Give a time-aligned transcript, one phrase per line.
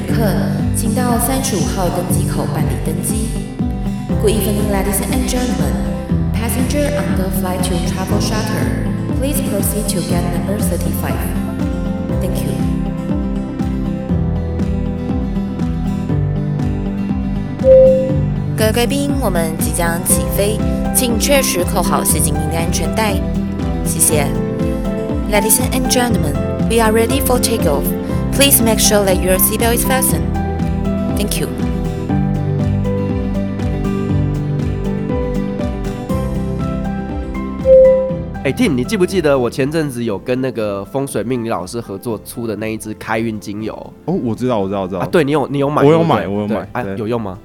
[0.00, 0.24] 旅客，
[0.76, 3.28] 请到三十五号登机口办理登机。
[4.22, 5.74] Good evening, ladies and gentlemen.
[6.32, 8.86] Passenger on the flight to Travel Charter,
[9.18, 11.14] please proceed to gate number thirty-five.
[12.20, 12.50] Thank you.
[18.56, 20.58] 各位贵宾，我们即将起飞，
[20.94, 23.14] 请确实扣好系紧您的安全带。
[23.84, 24.26] 谢谢。
[25.30, 26.34] Ladies and gentlemen,
[26.68, 27.84] we are ready for takeoff.
[28.40, 30.24] Please make sure that your seatbelt is fastened.
[31.14, 31.46] Thank you.
[38.42, 43.74] 哎，Tim，你记不记得我前阵子有跟那个风水命理老师合作出的那一支开运精油？
[44.06, 45.00] 哦，我知道，我知道，我知道。
[45.02, 45.82] 啊，对你有，你有买？
[45.82, 46.66] 我有买，我有买。
[46.72, 47.38] 哎，有用吗？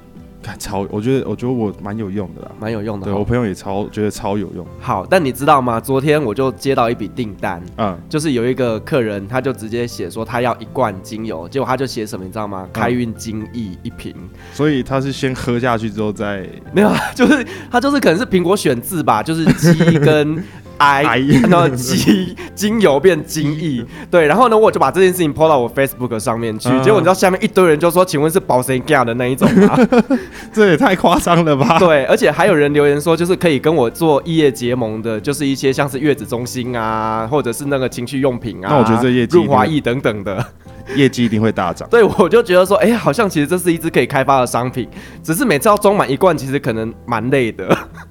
[0.56, 3.06] 超，我觉得我觉得我蛮有用的啦，蛮有用的。
[3.06, 4.66] 对我朋友也超觉得超有用。
[4.80, 5.80] 好，但你知道吗？
[5.80, 12.68] 昨天我就接到一笔订单，嗯，就是有一个客人，他就直接写说他要一罐精油，结果他就写什么，你知道吗？
[12.72, 14.14] 开运精液一瓶。
[14.52, 20.42] 所以他是先喝下去之后再没有，就是他就是可能是苹果选字吧，就是鸡跟。
[20.78, 29.78] I，然后精精油变精液， 对，然后呢，我就把这件事情 po 到我 Facebook 上面去，结果你知道下面一堆人就说，请问是保谁家的那一种吗？
[30.52, 31.78] 这也太夸张了吧？
[31.80, 40.44] 对，而且还有人留言说，就是可以跟我做异业结盟的，就是一些像是月子中心啊，或者是那个情趣用品啊，那我觉得这业绩润滑液等等的。
[40.94, 41.88] 业绩一定会大涨。
[41.90, 44.88] 对，我就觉得说，哎、欸，好像其实这是一支可以开发的商品，
[45.20, 47.66] 只是每次要装满一罐，其实可能蛮累的。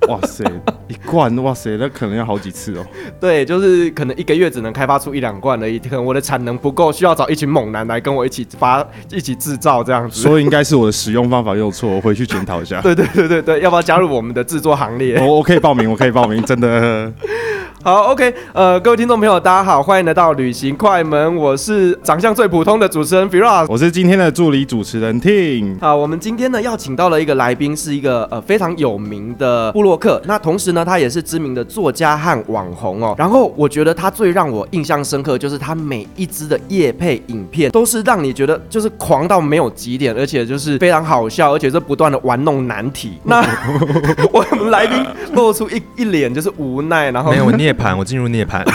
[0.09, 0.43] 哇塞，
[0.87, 2.85] 一罐，哇塞，那可能要好几次哦。
[3.19, 10.21] 对，就是可能一个月只能开发出一两罐而已，可能我的产能不够，需要找一群猛男来跟我一起发、一起制造这样子。
[10.21, 12.81] 所以应该是我的使用方法用错，我回去检讨一下。
[12.83, 15.17] 对对对对对，要不要加入我们的制作行列？
[15.19, 17.11] 我我可以报名，我可以报名，真的。
[17.85, 25.79] 好，OK，呃，各位听众朋友，大家好，欢迎来到旅行快门，我是长相最普通的主持人 Firas，我是今天的助理主持人 Tim。
[25.79, 33.13] 好，我们今天呢要请到了一个来宾，是一个呃非常有名的布洛克，那同时呢他也是知名的作家和网红哦。
[33.19, 43.19] 然后我觉得他最让我印象深刻，就是他每一支的夜配影片都是让你觉得就是狂到没有极点，而且就是非常好笑，而且是不断的玩弄难题。
[43.23, 43.45] 那
[44.33, 47.74] 我们来宾露出一一脸就是无奈，然后没有你也。
[47.75, 48.63] 盘，我进入涅槃。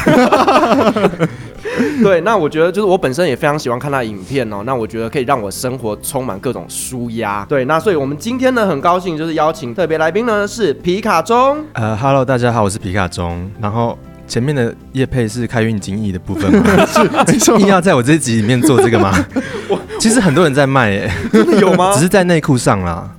[2.03, 4.63] 对，那我觉得就是我本身也非常喜欢看他的影片哦。
[4.65, 7.45] 那我觉得可以让我生活充满各种舒压。
[7.49, 11.59] 对，那所以我们今天呢很高兴，就是邀请特别来宾呢是皮卡中。
[11.73, 13.51] 呃，Hello，大家好，我是皮卡中。
[13.61, 16.87] 然后前面的叶配是开运精液的部分吗？
[17.27, 19.13] 是，硬要在我这一集里面做这个吗？
[19.69, 21.93] 我其实很多人在卖哎，真的有吗？
[21.95, 23.11] 只是在内裤上啦，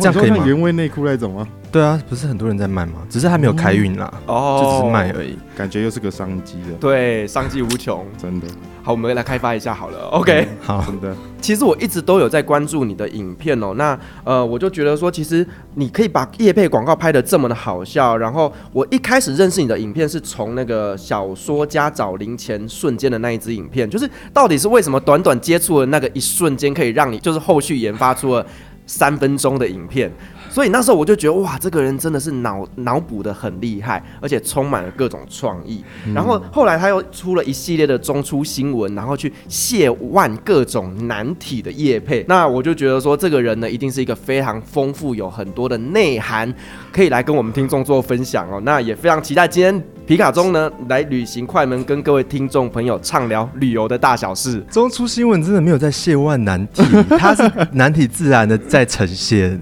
[0.00, 0.44] 这样可以吗？
[0.44, 1.46] 原味内裤那种吗？
[1.74, 3.04] 对啊，不是很多人在卖吗？
[3.10, 5.36] 只是还没有开运啦，哦，就只是卖而已。
[5.56, 8.46] 感觉又是个商机的，对，商机无穷，真的。
[8.80, 9.98] 好，我们来开发一下好了。
[10.10, 11.12] OK，嗯， 好，真的。
[11.40, 13.74] 其实我一直都有在关注你的影片哦。
[13.74, 18.16] 那呃，我就觉得说，其实你可以把叶配广告拍的这么的好笑。
[18.16, 28.46] 然后我一开始认识你的影片是从那个小说家找零钱瞬间的那一支影片，就是到底是为什么短短接触的那个一瞬间，可以让你就是后续研发出了
[28.86, 30.08] 三分钟的影片？
[30.54, 35.82] 所以那时候我就觉得哇，这个人真的是脑脑补得很厉害，而且充满了各种创意。
[36.14, 42.24] 然后后来他又出了一系列的中出新闻，然后去解万各种难题的业配。
[42.28, 46.54] 那我就觉得说，这个人呢，一定是一个非常丰富、有很多的内涵，
[46.92, 48.60] 可以来跟我们听众做分享哦。
[48.64, 54.64] 那也非常期待今天皮卡中呢来旅行快门，跟各位听众朋友畅聊旅游的大小事。
[54.70, 56.84] 中出新闻真的没有在解万难题，
[57.18, 59.60] 他是难题自然的在呈现。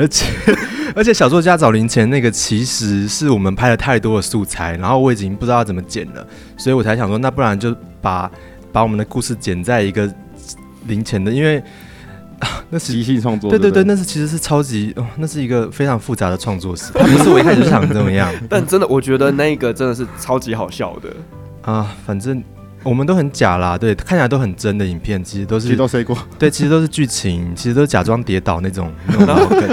[0.00, 0.24] 而且
[0.96, 8.30] 而且，小作家找零钱那个其实是我们拍了太多的素材，然后我已经不知道要怎么剪了，所以我才想说，那不然就把
[8.72, 10.10] 把我们的故事剪在一个
[10.86, 11.62] 零钱的，因为
[12.70, 21.10] 那是即兴创作，对对对，那是其实是超级哦，那是一个非常复杂的创作史，不是我一开始就想这么样， 但真的我觉得那个真的是超级好笑的
[21.70, 22.42] 啊，反正。
[22.82, 26.16] 我们都很假啦，对，看起来都很真的影片，其实都是，其实都谁过？
[26.38, 28.90] 对，其实都是剧情，其实都是假装跌倒那种，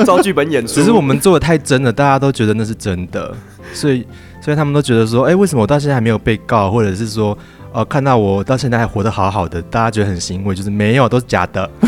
[0.06, 0.74] 照 剧本演出。
[0.74, 3.34] 只是我们做的太真了，大家都觉得那是真的，
[3.74, 4.06] 所以，
[4.42, 7.38] 所以他们都觉得说，哎、欸，为什么我到现在还没有被告，或者是说，
[7.72, 11.70] 呃，看到我到现在还活得好好的，大家觉得很欣慰，就是没有，都是假的。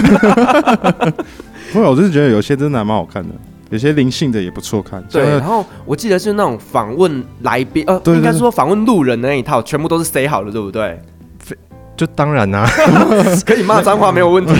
[1.73, 3.29] 不过我就是觉得有些真的还蛮好看的。
[3.69, 5.23] 有些灵性的也不错看，对。
[5.23, 10.99] 然后我记得是那种访问来宾，呃，对对对，应该说访问路人的那一套，全部都是塞好的，对不对？
[11.95, 12.69] 就当然啦、啊，
[13.45, 14.53] 可以骂脏话没有问题。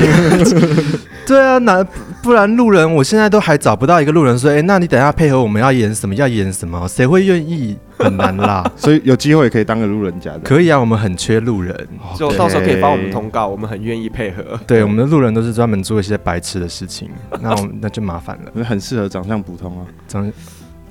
[1.26, 1.86] 对啊，那
[2.22, 6.14] 不然路人我现在都还找不到一个路人说，哎、欸，那你等一下配合我们要演什么？
[6.16, 6.86] 要演什么？
[6.88, 7.78] 谁会愿意？
[7.98, 8.70] 很难啦。
[8.76, 10.40] 所以有机会可以当个路人甲的。
[10.40, 11.74] 可以啊，我们很缺路人，
[12.18, 14.44] 就到时候可以帮我们通告，我们很愿意配合。
[14.68, 17.10] 对，我们的路人都是专门做一些白痴的事情，
[17.42, 18.64] 那我那就麻烦了。
[18.66, 20.30] 很适合长相普通啊，长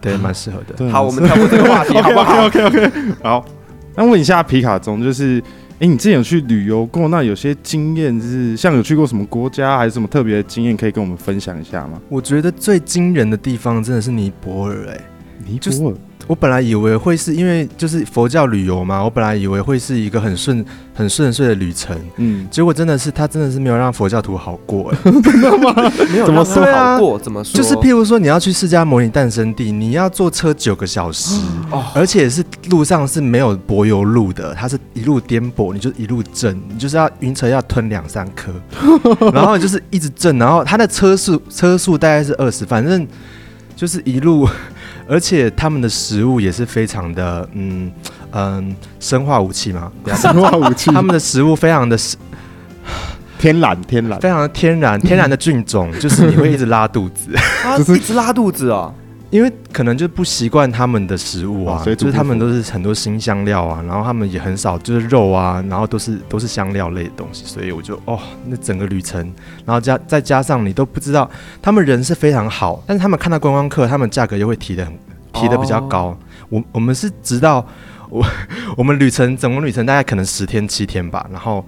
[0.01, 0.91] 对，蛮适合的。
[0.91, 2.91] 好，我们跳过这个话题， 好不好？OK OK。
[3.23, 3.45] 好，
[3.95, 5.43] 那问一下皮卡中，就是。
[5.81, 7.07] 哎，你之前有去旅游过？
[7.07, 12.03] 那有些经验是像有去过什么国家，还有什么特别的经验，可以跟我们分享一下吗？
[12.09, 15.01] 我觉得最惊人的地方真的是尼泊尔，哎，
[15.46, 15.94] 尼泊尔。
[16.26, 20.62] 我本来以为会是因为就是佛教旅游嘛，我本来以为会是一个很顺
[20.93, 25.73] 很顺遂的旅程，嗯，结果真的是他真的是没有让佛教徒好过，哎， 真的吗？
[26.12, 27.19] 没有怎么说好过？
[27.19, 27.56] 怎么说？
[27.56, 38.52] 就是譬如说你要去释迦牟尼诞生地，你要坐车九个小时，哦，而且是路上是没有柏油路的，它是一路颠簸，你就一路震，你就是要晕车要吞两三颗，
[39.32, 43.08] 然后就是一直震，然后它的车速车速大概是二十，反正
[43.75, 44.46] 就是一路。
[45.08, 47.90] 而且他们的食物也是非常的，嗯
[48.32, 50.90] 嗯，生化武器嘛， 生化武器。
[50.90, 51.99] 他们的食物非常的
[53.38, 57.31] 天然，天然，非常的天然，天然的菌种，就是你会一直拉肚子，
[57.78, 58.93] 就是一直拉肚子哦。
[59.31, 69.21] 因为可能就不习惯他们的食物啊，所以就是他们都是很多新香料啊，然后他们也很少就是肉啊，然后都是都是香料类的东西，所以我就哦，那整个旅程，
[69.67, 71.31] 然后加再加上你都不知道，
[71.61, 74.99] 他们人是非常好，但是他们看到观光客，他们价格又会提的很
[75.35, 76.07] 提的比较高。
[76.07, 77.67] 哦、我我们是直到
[78.09, 78.25] 我
[78.79, 81.63] 我们旅程整个旅程大概可能十天七天吧，然后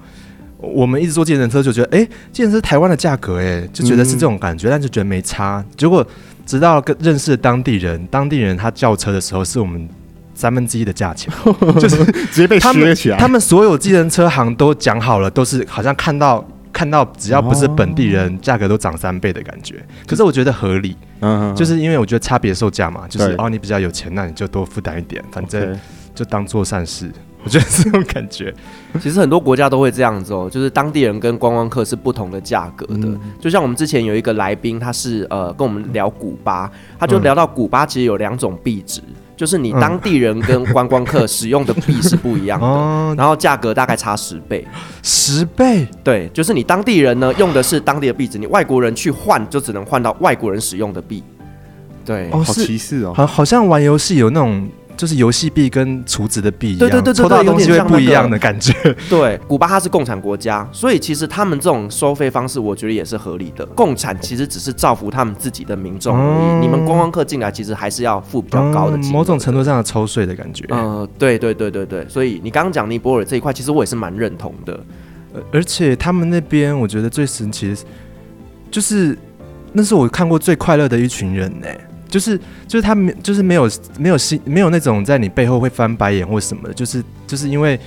[0.56, 6.06] 我们一直坐计程车就觉得，哎，计程车台湾的价格，哎，就觉得是这种感觉，嗯、但就觉得没差，结果。
[6.50, 9.88] 直到跟认识的当地人，当地人他叫车的时候是我们
[10.34, 11.32] 三分之一的价钱，
[11.78, 13.16] 就是直接被削起来。
[13.16, 19.76] 他们所有计程车行都讲好了，都是好像看到看到只要不是本地人，价格都涨三倍的感觉。
[20.08, 25.78] 可是我觉得合理，嗯，就是因为我觉得差别售价嘛，就是哦，你比较有钱，那你就多负担一点，反正
[26.16, 27.08] 就当做善事。
[27.42, 28.54] 我觉得是这种感觉，
[29.00, 33.08] 其实很多国家都会这样子哦，就是当地人跟观光客是不同的价格的。
[33.08, 44.66] 嗯、就像我们之前有一个来宾，他是呃跟我们聊古巴，他就聊到古巴其实有两种币值，嗯、就是你当地人跟观光客使用的币是不一样的， 嗯、然后价格大概差十倍，
[45.02, 51.22] 十倍，对，就是你当地人呢用的是当地的币值，你外国人去换就只能换到外国人使用的币，
[52.04, 54.68] 对，哦，好歧视哦，好，好像玩游戏有那种。
[55.00, 58.70] 就是游戏币跟储值的币一样，对对对，抽到东西会不一样的感觉。
[59.08, 63.64] 对，古巴它是共产国家，所以其实他们这种收费方式，我觉得也是合理的。
[63.68, 70.66] 共产其实只是造福他们自己的民众而已，嗯、你们观光客进来，其实还是要付比较高的钱、嗯，某种程度上的抽税的感觉。
[70.68, 74.78] 嗯，对对对对对，所以你刚刚讲尼泊尔这一块，其实我也是蛮认同的。
[75.50, 77.84] 而且他们那边，我觉得最神奇的是，
[78.70, 79.16] 就是
[79.72, 81.86] 那是我看过最快乐的一群人呢、欸。
[82.10, 82.36] 就是
[82.66, 87.78] 就是他没就是没有没有心没有那种在你背后会翻白眼或什么的，就是就是因为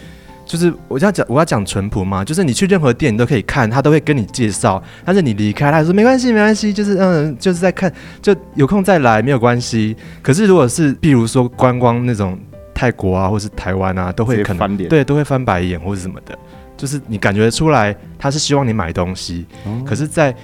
[0.45, 7.91] 就是我要讲我要讲淳朴嘛，就是你去任何店你都可以看，他都会跟你介绍，但是你离开他说没关系没关系，就是嗯就是在看
[8.21, 9.95] 就有空再来没有关系。
[10.21, 12.39] 可是如果是比如说观光那种
[12.73, 16.37] 泰国啊或是台湾啊，都会可能对，都会翻白眼或是什么的，
[16.77, 20.35] 就是你感觉出来他是希望你买东西，哦、可是在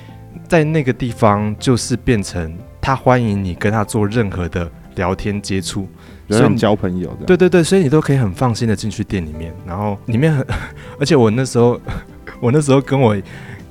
[0.48, 2.54] 在那个地方就是变成。
[2.81, 5.88] 他欢迎你跟他做任何的聊天接触，
[6.30, 7.16] 所以交朋友。
[7.28, 10.45] 对对对，所以你都可以很放心的进去店里面，然后里面很，
[11.00, 11.80] 而且我那时候，
[12.42, 13.16] 我那时候跟我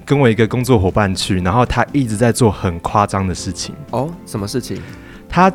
[0.05, 3.75] 跟我一个工作伙伴去，然后他一直在做很夸张的事情。
[3.91, 4.81] 哦，什么事情？
[5.29, 5.53] 他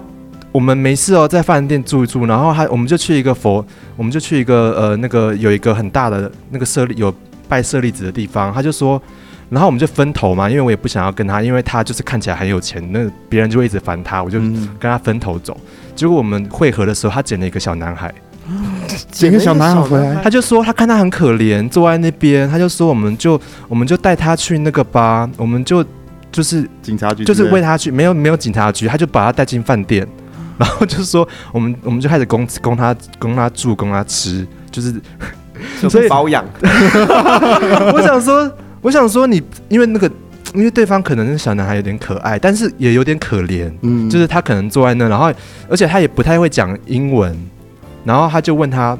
[0.51, 7.13] 我们没事哦，在饭店住一住，然后他我们就去一个佛，我们就去一个呃那个有一个很大的那个舍利有
[7.47, 9.01] 拜舍利子的地方，他就说。
[9.53, 15.55] 然后我们就分头嘛，因为我也不想要跟他，因为他就是看起来很有钱，那别人就会一直烦他，我就跟他分头走。
[15.61, 18.11] 嗯、结果我们会合的时候，他捡了一个小男孩，
[19.11, 25.85] 捡 个小男孩回来，他就说他看他很可怜，坐在那边，他就说我们就我们就带他去那个吧，我们就
[26.31, 30.07] 就是警察局，就是为他去，没有没有警察局，他就把他带进饭店，
[30.57, 34.95] 然后就说我们我们就开始供供他供他住供他吃，就是
[35.87, 36.43] 所以包养。
[37.93, 38.51] 我想说。
[38.83, 40.11] 我想说你，因为那个，
[40.53, 45.31] 因为对方可能那小男孩有点可爱，但是也有点可怜，嗯，就是他可能坐在那，然后
[45.69, 47.35] 而且他也不太会讲英文，
[48.03, 48.95] 然后他就问他，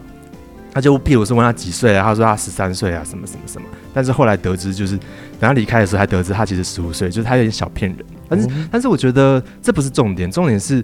[0.74, 8.00] 他就譬如是问他几岁啊，他说他十三岁啊，什么什么什么，但是后来得知就是等他离开的时候才得知他其实十五岁，就是他有点小骗人，
[8.30, 10.82] 但是、嗯、但是我觉得这不是重点，重点是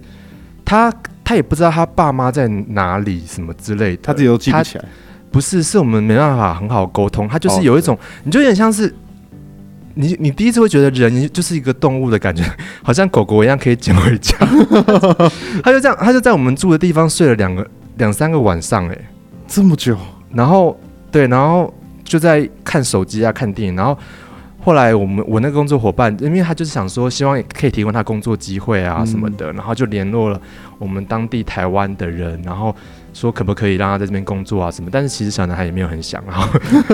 [0.62, 0.92] 他
[1.24, 4.84] 他也不知道他爸妈在哪里什么之类的，他自己都记不起来。
[5.30, 7.28] 不是，是我们没办法很好沟通。
[7.28, 8.92] 他就是有一种，你就有点像是，
[9.94, 12.42] 你你第一次会觉得人就是一个动物的感觉，
[12.82, 14.36] 好像狗狗一样可以捡回家。
[15.62, 17.64] 他就这样，他就在我们住的地方睡了两个
[17.98, 18.98] 两三个晚上，哎，
[19.46, 19.96] 这么久。
[20.32, 20.76] 然后
[21.12, 21.72] 对，然后
[22.02, 23.76] 就在看手机啊，看电影。
[23.76, 23.96] 然后
[24.58, 30.40] 后来我们我那个工作伙伴，因为他就是想说，希望可以提供他工作机会啊什么的，嗯、然后就联络了
[30.78, 32.74] 我们当地台湾的人，然后。
[33.12, 34.88] 说可不可以让他在这边工作啊什么？
[34.92, 36.48] 但是其实小男孩也没有很想，然 后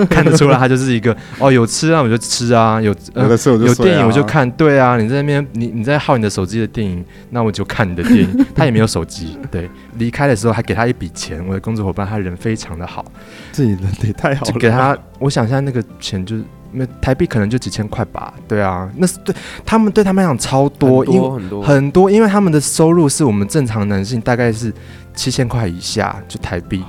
[0.09, 8.45] 看得出来他就是一个哦，有吃啊我就吃啊，有有的时候有电影我就看，对啊，你在那边你你在耗你的手机的电影，那我就看你的电影。
[8.55, 11.43] 他也没有手机，对，离开的时候还给他一笔钱。
[11.47, 13.05] 我的工作伙伴他人非常的好，
[13.51, 19.33] 自己人也太好了，就给他，我想一下那个钱就是那台币可能就几千块吧，对啊，那是对
[19.65, 24.73] 他们对他们来讲超多，很多很多很多，因为他们的收入是我们正常男性大概是。
[25.17, 26.81] 七千块以下就台币，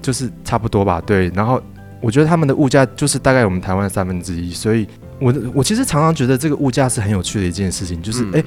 [0.00, 1.02] 就是差不多吧。
[1.04, 1.60] 对，然后
[2.00, 4.86] 我觉得他们的物价就是大概我们台湾的三分之一，所以
[5.18, 8.44] 我我其实常常觉得这个物价是很有趣的一件事情，就是哎、嗯，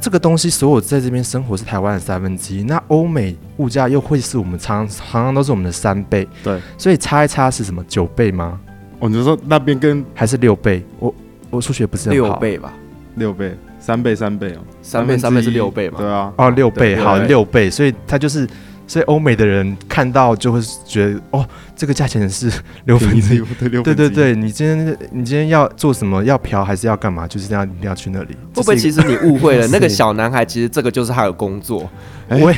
[0.00, 8.58] 这个东西所有在这边生活是台湾的三分之一，那欧美物价又会是我们常常常都是我们的三倍，对，所以差一差是什么九倍吗？
[8.98, 10.84] 我就说那边跟还是六倍？
[10.98, 11.14] 我
[11.50, 12.72] 我数学不是很好，六倍吧？
[13.16, 13.56] 六倍。
[13.80, 15.98] 三倍三倍哦，三倍三倍是六倍嘛？
[15.98, 18.46] 对啊，哦六倍好六倍，所以他就是，
[18.86, 21.44] 所以欧美的人看到就会觉得哦，
[21.74, 22.52] 这个价钱是
[22.84, 23.42] 六分之一，
[23.82, 26.22] 对对对，你今天你今天要做什么？
[26.22, 27.26] 要嫖还是要干嘛？
[27.26, 28.36] 就是这样，一定要去那里。
[28.54, 29.66] 会不会其实你误会了？
[29.72, 31.88] 那个小男孩其实这个就是他的工作，
[32.28, 32.52] 我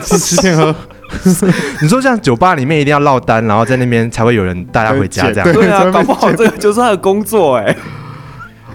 [0.00, 0.74] 是 吃天喝。
[1.80, 5.52] 你说像酒吧里面一定要落单，然后在那边才会有人带他回家这样？
[5.52, 7.76] 对啊，搞不好这个就是他的工作哎。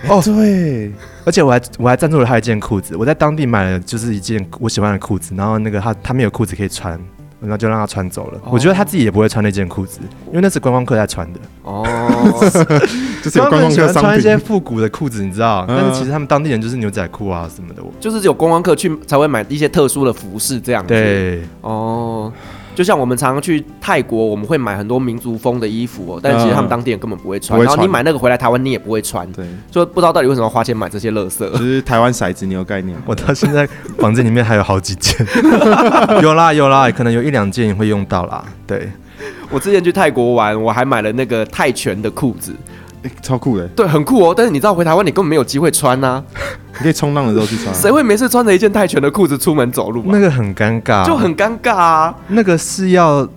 [0.08, 0.92] 哦，对。
[1.26, 7.00] 而且我还我还赞助了他一件裤子，我在当地买了就是一件我喜欢的裤子，然后那个他他没有裤子可以穿，
[7.40, 8.40] 然后就让他穿走了。
[8.44, 8.54] Oh.
[8.54, 11.40] 我觉得他自己也不会穿那件裤子，因为那是观光客在穿的。
[11.64, 11.84] 哦
[12.24, 12.42] ，oh.
[13.24, 15.66] 就是有观光客喜欢穿一些复古的裤子，你知道？
[15.68, 20.88] 嗯、但是其实他们当地人就是牛仔裤啊什么的，就是只有观光客去才会买一些特殊的服饰这样子。
[20.88, 22.32] 对，哦。
[22.72, 22.78] Oh.
[22.78, 27.60] 就像我们常常去泰国，我们会买很多民族风的衣服哦，但其实他们当地人根本不会穿。
[27.62, 29.30] 然后你买那个回来台湾，你也不会穿。
[29.34, 31.52] 对，就不知道到底为什么要花钱买这些垃圾。
[31.52, 32.98] 其实台湾骰子，你有概念？
[33.06, 33.68] 我到现在
[34.00, 35.16] 房间里面还有好几件，
[36.24, 38.44] 有啦有啦，可能有一两件你会用到啦。
[38.66, 38.90] 对，
[39.50, 42.56] 我之前去泰国玩，我还买了那个泰拳的裤子。
[43.04, 44.34] 欸、超酷的，对，很酷哦。
[44.36, 46.24] 但是你知道回台湾你根本没有机会穿呐、啊，
[46.78, 47.74] 你可以冲浪的时候去穿。
[47.74, 50.04] 谁会没事穿着一件泰拳的裤子出门走路？
[50.08, 52.16] 那个很尴尬，就很尴尬啊。
[52.28, 53.28] 那个是要，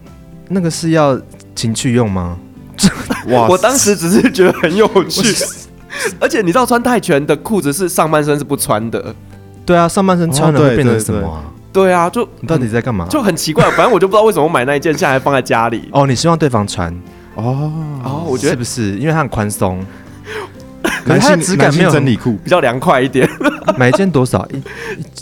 [0.48, 1.18] 那个是要
[1.54, 2.36] 情趣用吗？
[3.28, 3.46] 哇！
[3.48, 5.22] 我当时只是觉得很有趣，
[6.20, 9.14] 而且你知道穿泰拳的裤子是上半身是不穿的。
[9.64, 11.42] 对啊，上半身穿了会变成什么、啊哦
[11.72, 11.90] 对对对？
[11.90, 13.06] 对啊，就你到底在干嘛？
[13.08, 15.88] 就很奇怪，反正我就不知道为什么我买那一件，现在还放在家里。
[15.92, 16.94] 哦，你希望对方穿？
[17.34, 17.72] 哦
[18.04, 18.98] 哦，我觉得是不是？
[18.98, 19.84] 因为它很宽松。
[21.04, 23.28] 可是它的质感没有真理裤比较凉快一点。
[23.76, 24.46] 买一件多少？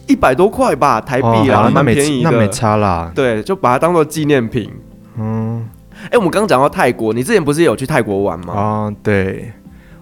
[0.07, 2.31] 一一百多块吧，台币啊，蛮便宜的。
[2.31, 3.11] 那没差啦。
[3.14, 4.71] 对，就把它当做纪念品。
[5.19, 5.64] 嗯。
[6.11, 8.54] 哎，我们刚刚讲到泰国，你之前不是有去泰国玩吗？
[8.54, 9.52] 哦，对。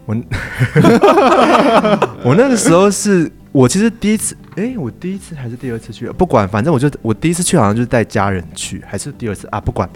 [0.07, 0.17] 我
[2.25, 6.07] 我那个时候是我其实第一次，哎，我第一次还是第二次去？
[6.09, 9.61] 不管，反正我就我第一次去好像就是带家人去，还是第二次啊？
[9.61, 9.89] 不管。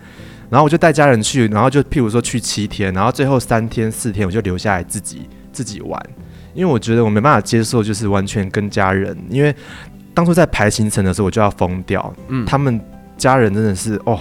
[0.54, 6.00] 然后我就带家人去，然后就譬如说去七天，然后最后三天四天我就留下来自己自己玩，
[6.54, 9.52] 因为我觉得我没办法接受就是完全跟家人，因为
[10.14, 12.80] 当初在排行程的时候我就要疯掉，嗯，他们
[13.18, 14.16] 家人真的是哦，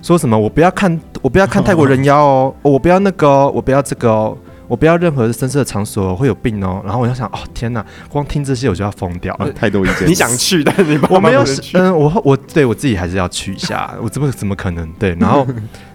[0.00, 4.38] 说什么我不要看我不要看泰国人妖哦，哦，我不要那个哦，我不要这个哦。
[4.66, 10.08] 我不要任何的声色场所会有病哦，然后我就想哦天哪，光听这些我就要疯掉了， 太多意见。
[10.08, 11.44] 你想去，但是你我没有，
[11.74, 15.14] 嗯，我我对我自己还是要去一下， 我怎么怎么可能对？
[15.20, 15.46] 然后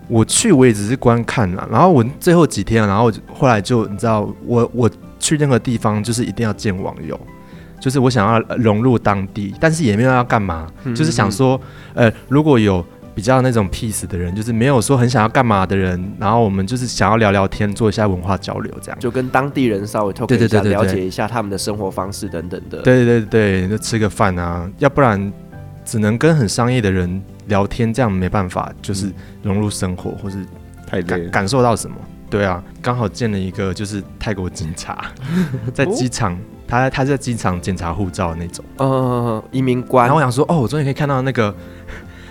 [0.08, 7.20] 我去我也只是观看了，然后我最后几天，然后后来就你知道，我我去任何地方就是一定要见网友，
[7.80, 11.60] 就是我想要融入当地，但是也没有要干嘛，就是想说，
[11.94, 12.86] 呃，如果有。
[13.20, 22.82] 比较那种 peace 的人，就是没有说很想要干嘛的人，然后我们就是想要聊聊天，做一下文化交流，这样就跟当地人稍微透过一下，了解一下他们的生活方式等等的。
[22.82, 25.34] 对对对，就吃个饭啊，要不然
[25.84, 29.12] 只能跟很商业的人聊天，这样没办法，就是
[29.42, 30.38] 融入生活，或是
[30.88, 31.98] 太感感受到什么。
[32.30, 35.12] 对啊，刚好见了一个就是泰国警察，
[35.76, 40.06] 在机场，他他在机场检查护照的那种，嗯，移民官。
[40.06, 41.54] 然后我想说，哦，我终于可以看到那个。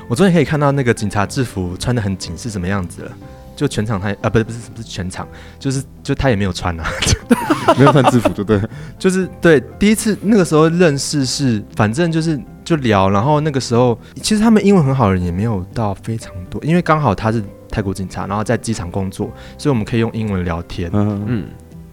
[0.08, 3.12] 我终于可以看到那个警察制服穿的很紧是什么样子了，
[3.54, 6.86] 就全场他啊不是不是不是全场，就是就他也没有穿啊，
[7.78, 8.60] 没有穿制服就对，
[8.98, 21.24] 就是对第一次那个时候认识是反正就是就聊，然后那个时候其实他们英文很好的人也没有到非常多，因为刚好他是泰国警察，然后在机场工作，所以我们可以用英文聊天，嗯。
[21.26, 21.44] 嗯，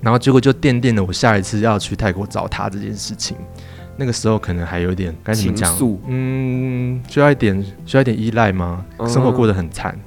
[0.02, 3.36] 然后结果就奠定了我下一次要去泰国找他这件事情。
[3.98, 5.76] 那个时候可能还有一点该怎么讲？
[6.08, 8.86] 嗯，需要一点需要一点依赖吗？
[8.98, 9.98] 嗯、生活过得很惨，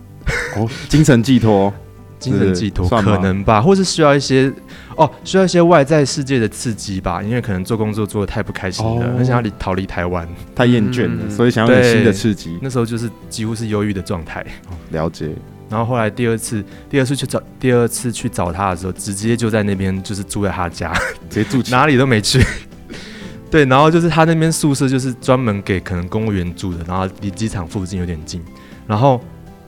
[0.57, 1.73] 哦， 精神寄托，
[2.18, 4.52] 精神寄托可能吧，或是需要一些
[4.97, 12.59] 哦，需要一些外在世界的刺激吧，因为可能做工作做的太不开心了，哦、很想要离逃离台湾，太厌倦了，嗯、所以想要有新的刺激。
[12.61, 14.45] 那时候就是几乎是忧郁的状态。
[14.90, 15.30] 了解。
[15.71, 20.92] 然后后来第二次，第二次去找，第二次去找他的时候，直接就在那边，就是住在他家，
[21.28, 22.42] 直接住， 哪里都没去。
[23.50, 28.42] 对，然后就是他那边宿舍就是专门给可能公务员住的，然后离机场附近有点近，
[28.86, 29.20] 然后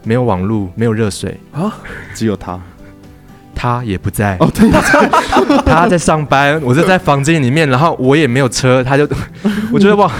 [0.04, 1.72] 没有网络，没有热水啊，
[2.14, 2.60] 只有他，
[3.54, 4.36] 他也不在。
[4.38, 4.70] 哦，对，
[5.64, 9.08] 他在上班，我就在房间里面，然后我也没有车，他就，
[9.72, 10.10] 我觉得哇，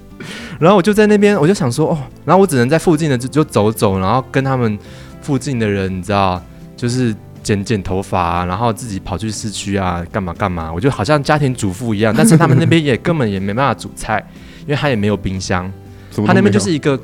[0.58, 4.78] 然后我就在那边，我就想说哦，然后我只能在附近的就就走走，然后跟他们
[5.20, 6.42] 附近的人，你知道，
[6.76, 7.14] 就是。
[7.42, 10.72] 剪剪头发啊，然后自己跑去市区啊，干嘛干嘛？
[10.72, 14.24] 我就好像家庭主妇一样，但是他们那边也根本也没办法煮菜，
[14.60, 15.70] 因为他也没有冰箱，
[16.26, 16.98] 他那边就是一个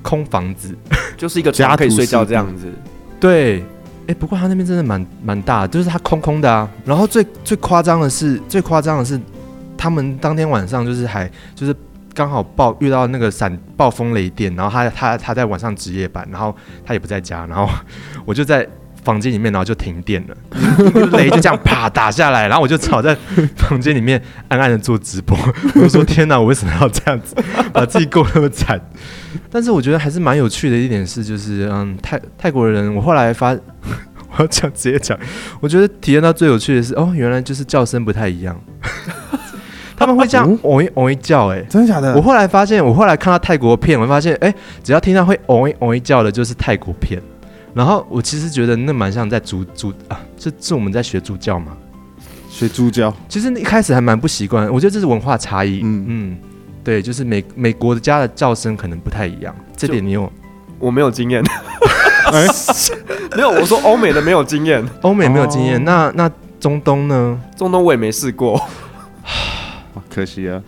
[0.00, 0.74] 空房子，
[1.16, 2.72] 就是一个家可以睡觉这样子。
[3.20, 3.64] 对，哎、
[4.08, 6.68] 欸，不过他那边真的蛮蛮大的，就是他空空的啊。
[6.84, 9.20] 然后最最夸张的是，最夸张的是，
[9.76, 11.74] 他们当天晚上就是还就是
[12.14, 17.68] 刚好暴遇到那个闪暴风雷电，然后他他他在晚上值夜班，然后他也不在家，然后
[18.24, 18.66] 我就在。
[19.02, 20.36] 房间里面，然后就停电了，
[21.12, 23.16] 雷就这样啪打下来，然后我就吵在
[23.56, 25.36] 房间里面暗暗的做直播。
[25.82, 27.34] 我说：“天哪，我为什么要这样子
[27.72, 28.80] 把自己过那么惨？”
[29.50, 33.50] 但是我觉得还是蛮有趣的一点是，就是嗯，泰泰国人，我后来发，
[34.36, 35.18] 我要讲直接讲，
[35.60, 38.58] 我觉得体验到最有趣的是，哦，原来就是叫声不太一样，
[39.96, 42.14] 他们会这样哦一哦一叫，哎，真的假的？
[42.14, 47.20] 我后来发现，我后来看到泰国片，我发现，哎，只要听到会哦一哦一叫的，就是泰国片。
[47.74, 51.76] 然后我其实觉得那蛮像在猪猪啊，这是我们在学猪叫嘛？
[52.50, 55.80] 学猪叫，其实一开始还蛮不习惯，我觉得这是文化差异。
[55.82, 56.38] 嗯嗯，
[56.84, 60.30] 对，就是美美国的家的叫声可能不太一样，这点你有？
[60.78, 61.42] 我没有经验。
[62.32, 62.46] 哎，
[63.36, 65.78] 没有，我说欧美的没有经验，欧美没有经验。
[65.78, 67.40] 哦、那那中东呢？
[67.56, 68.60] 中东我也没试过，
[70.08, 70.60] 可惜啊。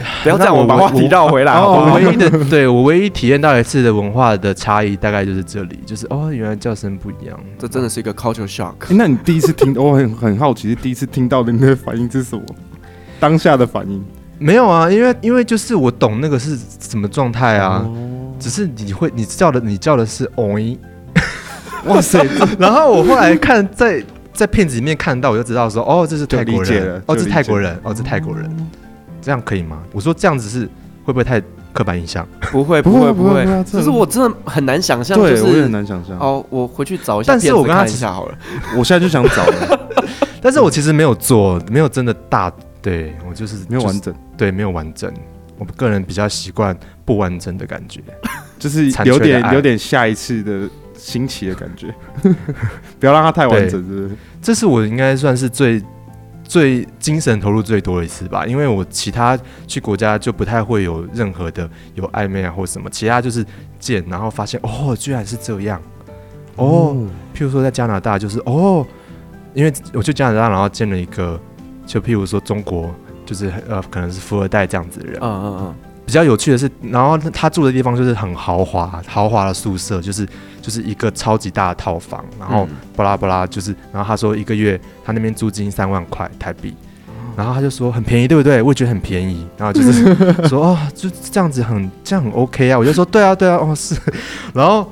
[0.22, 1.58] 不要这样，我把话题绕回来。
[1.60, 8.74] 我唯一的， 对我唯一体验到一次的文化的差异，大概就是这里，就是哦，原来叫声不一样，这真的是一个 culture shock。
[8.90, 12.42] 那你第一次听，我很很好奇，第一次听到的那个反应是什么？
[13.20, 14.02] 当下的反应？
[14.38, 17.86] 没有啊，因为因为就是我懂那个是什么状态啊，
[18.40, 20.58] 只是你会你叫的你叫的是哦，
[21.86, 22.24] 哇塞！
[22.58, 24.02] 然后我后来看在
[24.32, 28.50] 在片子里面看到，我就知道说哦，这是泰国人，哦，这是泰国人，哦，这是泰国人。
[29.22, 29.78] 这样可以吗？
[29.92, 30.66] 我说这样子是
[31.04, 31.40] 会不会太
[31.72, 32.26] 刻板印象？
[32.50, 33.44] 不会， 不会，不会。
[33.70, 36.18] 可是我真的很难想象，对，我也很难想象。
[36.18, 38.36] 哦，我回去找一下，但是我跟他一下好了。
[38.76, 39.88] 我现在就想找了，
[40.42, 45.10] 但是我其实没有做，没有真的大，对我就是没有完整，对，没有完整。
[45.58, 48.00] 我个人比较习惯不完整的感觉，
[48.58, 51.94] 就是有点有点下一次的新奇的感觉，
[52.98, 54.10] 不要让它太完整，是不是？
[54.42, 55.80] 这是我应该算是最。
[56.52, 63.42] 最精神投入最多的一次吧，因为我其他去国家就不太会有任何的有暧昧啊或什么，其他就是
[63.80, 65.80] 见，然后发现哦，居然是这样
[66.56, 66.94] 哦。
[67.34, 68.86] 譬如说在加拿大就是哦，
[69.54, 71.40] 因为我去加拿大，然后见了一个，
[71.86, 75.74] 就譬如说中国，就是呃可能是富二代这样子的人，嗯嗯嗯。
[76.04, 80.28] 比较有趣的是，然后他住的地方就是很豪华，豪华的宿舍，就是
[80.62, 86.74] 就是一个超级大的套房，然后巴拉巴拉，就是，然后他说一个月他那边租金三万块台币，
[87.36, 88.62] 然后他就说很便宜，对不对？
[88.62, 90.14] 我也觉得很便宜，然后就是
[90.48, 93.94] 说哦，就这样子很这样很 OK 啊，我就说对啊对啊，哦是，
[94.54, 94.90] 然后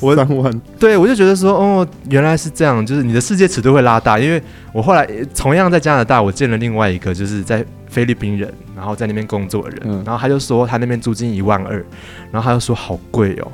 [0.00, 5.06] 我三万，对我就觉得说哦原来是这样，就是你的世界尺度会拉大，因为我后来
[5.36, 7.64] 同样在加拿大，我见了另外一个就是在。
[7.88, 11.82] 菲律宾人，然后在那边工作的人，嗯、然后他就说他那边租金一万二，
[12.30, 13.50] 然后他就说好贵哦，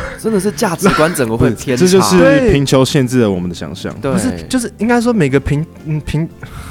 [0.18, 3.94] 真的是价值观整个会偏差，这就是贫穷限制了我们的想象。
[4.00, 6.28] 对，不是就是应该说每个贫嗯贫，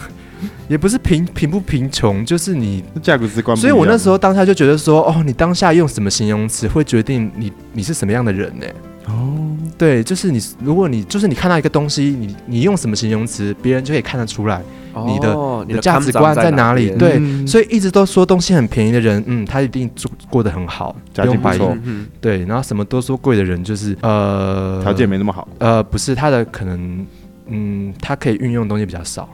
[0.68, 3.56] 也不是贫贫不贫穷，就是你价值观。
[3.56, 8.66] 所以我那时候当下就觉得说，哦，你当下用什么形容词会决定你你是什么样的人呢？
[9.08, 9.38] 哦，
[9.78, 14.62] 对，就是你如果你就是你看到一个东西，你你用什么形容词，别人就可以看得出来。
[15.08, 16.90] 你的你的价值观在哪里？
[16.98, 21.76] 对，所以一直都说东西很便宜的人，嗯，他一定住过得很好，家境不错。
[22.22, 25.48] 对，然后什么都说贵的人，就是呃，条件没那么好。
[25.60, 27.06] 呃，不是他的可能，
[27.48, 29.28] 嗯，他可以运用的东西比较少，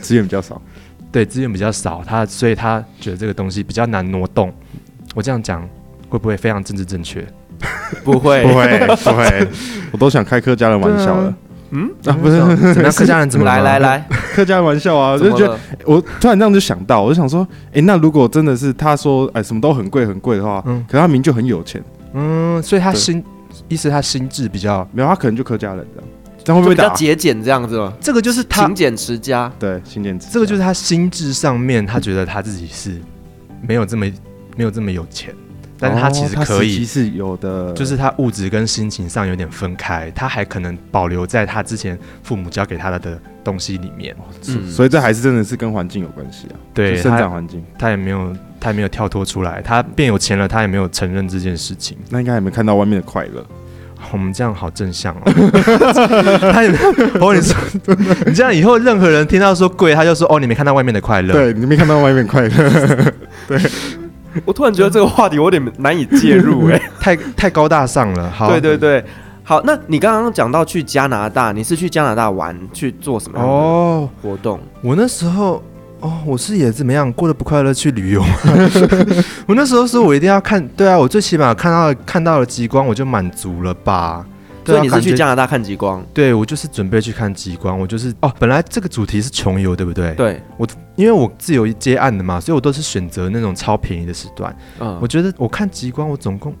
[0.00, 0.60] 资源比较少。
[1.12, 4.52] 对，资源比较少，他所以他觉得这个东西比较难挪动。
[5.14, 5.66] 我这样讲
[6.08, 7.26] 会不会非常政治正确？
[8.04, 9.48] 不会，不会，不会。
[9.92, 11.34] 我都想开客家的玩笑了。
[11.70, 11.90] 嗯？
[12.04, 12.38] 啊，不是
[12.74, 12.92] 怎么样？
[12.92, 20.84] 客家人怎么 来来来，客家玩笑啊， 就觉得我突然这样就想到，我就想说，哎，那如果真的是他说，哎，什么都很贵很贵的话，嗯。
[20.88, 21.82] 可他明明就很有钱，
[22.14, 23.22] 嗯，所以他心
[23.68, 26.08] 意思他心智比较，没有他可能就客家人这样，
[26.44, 27.92] 这样会不会比较节俭这样子吗？
[28.00, 29.50] 这个就是他勤俭持家。
[29.58, 33.00] 对，勤俭持，这个就是他心智上面，他觉得他自己是
[33.66, 34.06] 没有这么
[34.56, 35.34] 没有这么有钱，
[35.78, 44.16] 但是他其实哦可以，实际是有的，就是他物质跟心情上有点分开，他还可能保留在他之前父母教给他的的东西里面。
[44.48, 47.64] 嗯所以这还是真的是跟环境有关系啊，对，生长环境。
[47.78, 51.96] 他也没有他也没有跳脱出来，他变有钱了，他也没有承认这件事情。
[52.10, 53.44] 那应该还没看到外面的快乐，
[54.12, 55.20] 我们这样好正向哦。
[56.52, 56.70] 他也
[57.20, 57.56] 我跟你说，
[58.26, 61.34] 你这样以后任何人听到说贵，他就说哦，你没看到外面的快乐。
[61.34, 63.12] 对你没看到外面快乐，
[64.44, 68.28] 我突然觉得这个话题我有点难以介入 哎、太太高大上了。
[68.34, 69.04] 好，对对对，
[69.42, 74.60] 好，那你刚刚讲到去加拿大，你是去加拿大玩去做什么哦，活动？
[74.82, 75.62] 我那时候
[76.00, 78.22] 哦，我是也怎么样过得不快乐去旅游。
[79.46, 84.24] 我那时候说我一定要看，对啊，我最起码看到看到了极光，我就满足了吧。
[84.66, 86.04] 对啊所以你是去加拿大看极光？
[86.12, 94.54] 对我就是准备去看极光，我就是哦，本来这个主题是穷游，对不对？，对，我因为我自由接案的嘛，所以我都是选择那种超便宜的时段。
[94.80, 96.54] 嗯，我觉得我看极光，我总共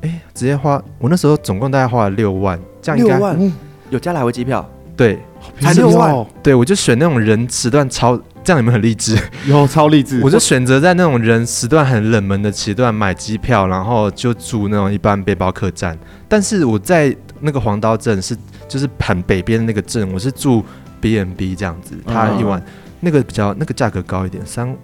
[0.00, 3.52] 哎直接花，我那时候总共大概花了六万，这样应该嗯
[3.90, 5.18] 有加来回机票，对
[5.60, 9.18] 才六万哦，对，我就选那种人时段超，这样有没有很励志？
[9.46, 15.98] 有超励志，我就选择在那种人时段很冷门的时段买机票，然后就住那种一般背包客栈。
[16.28, 18.36] 但是我在那个黄刀镇是
[18.68, 20.64] 就是很北边的那个镇，我是住
[21.00, 22.64] B&B 这样子，它一晚、
[23.00, 24.74] 那个比较那个价格高一点，三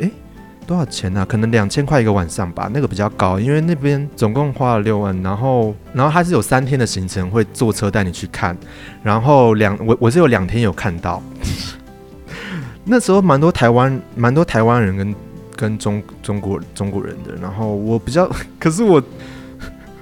[0.00, 0.10] 诶
[0.66, 1.24] 多少钱呢、啊？
[1.24, 8.54] 可能两千块一个晚上吧，那个比较高，因为那边总共花了六万，然后然后它是有三天的行程，会坐车带你去看，
[9.04, 11.22] 然后两我我是有两天有看到，
[12.84, 15.14] 那时候蛮多台湾蛮多台湾人跟
[15.54, 18.28] 跟中中国中国人的，然后我比较
[18.58, 19.00] 可是我。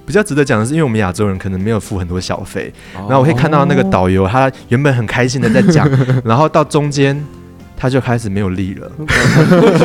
[0.06, 5.86] 比较值得讲的是，因为我们亚洲人可能没有付很多小费，然后我可以看到那个导游，他原本很开心的在讲，
[6.24, 7.20] 然后到中间
[7.76, 8.90] 他就开始没有力了，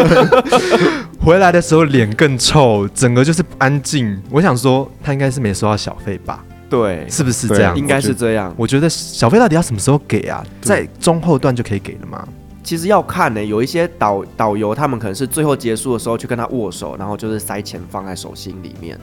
[1.20, 4.22] 回来的时候脸更臭，整个就是不安静。
[4.30, 6.46] 我想说他应该是没收到小费吧？
[6.70, 7.76] 对，是不是这样？
[7.76, 8.54] 应该是这样。
[8.56, 10.42] 我觉得小费到底要什么时候给啊？
[10.62, 12.26] 在中后段就可以给了吗？
[12.64, 18.96] 其实要看呢、有一些导导游他们可能是最后结束的时候去跟他握手，然后就是塞钱放在手心里面。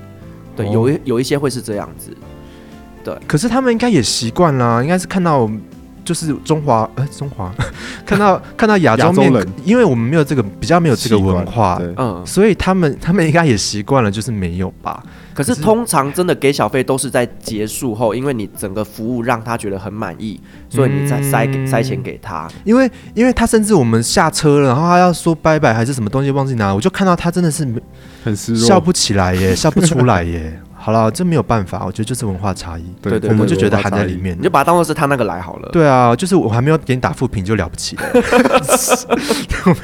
[0.58, 2.10] 对，哦有一有一些会是这样子。
[3.04, 5.48] 对可是他们应该也习惯了，应该是看到
[6.08, 7.52] 就是中华呃中华
[8.06, 9.30] 看到 看到亚洲面
[9.62, 15.02] 因为我们没有这个比较没有这个文化，嗯，所以他们他们应该也习惯了，就是没有吧？
[15.34, 20.40] 可是通常真的给小费都是在结束后，因为你整个服务让他觉得很满意，
[20.70, 22.48] 所以你再塞给、嗯塞钱给他。
[22.64, 27.68] 因为因为他甚至我们下车了，然后他要说拜拜还是什么东西忘记拿，我就看到他真的是
[28.24, 30.58] 很失落，笑不起来耶，笑不出来耶。
[30.88, 34.16] 好了，这没有办法，我觉得就是文化差异，对对我们就觉得含在里。
[34.16, 34.48] 面你就。
[34.48, 35.68] 把它当做是他那个来好了。
[35.70, 38.03] 对啊，就是我还没有给你打负评就了不起了。
[39.66, 39.79] 我们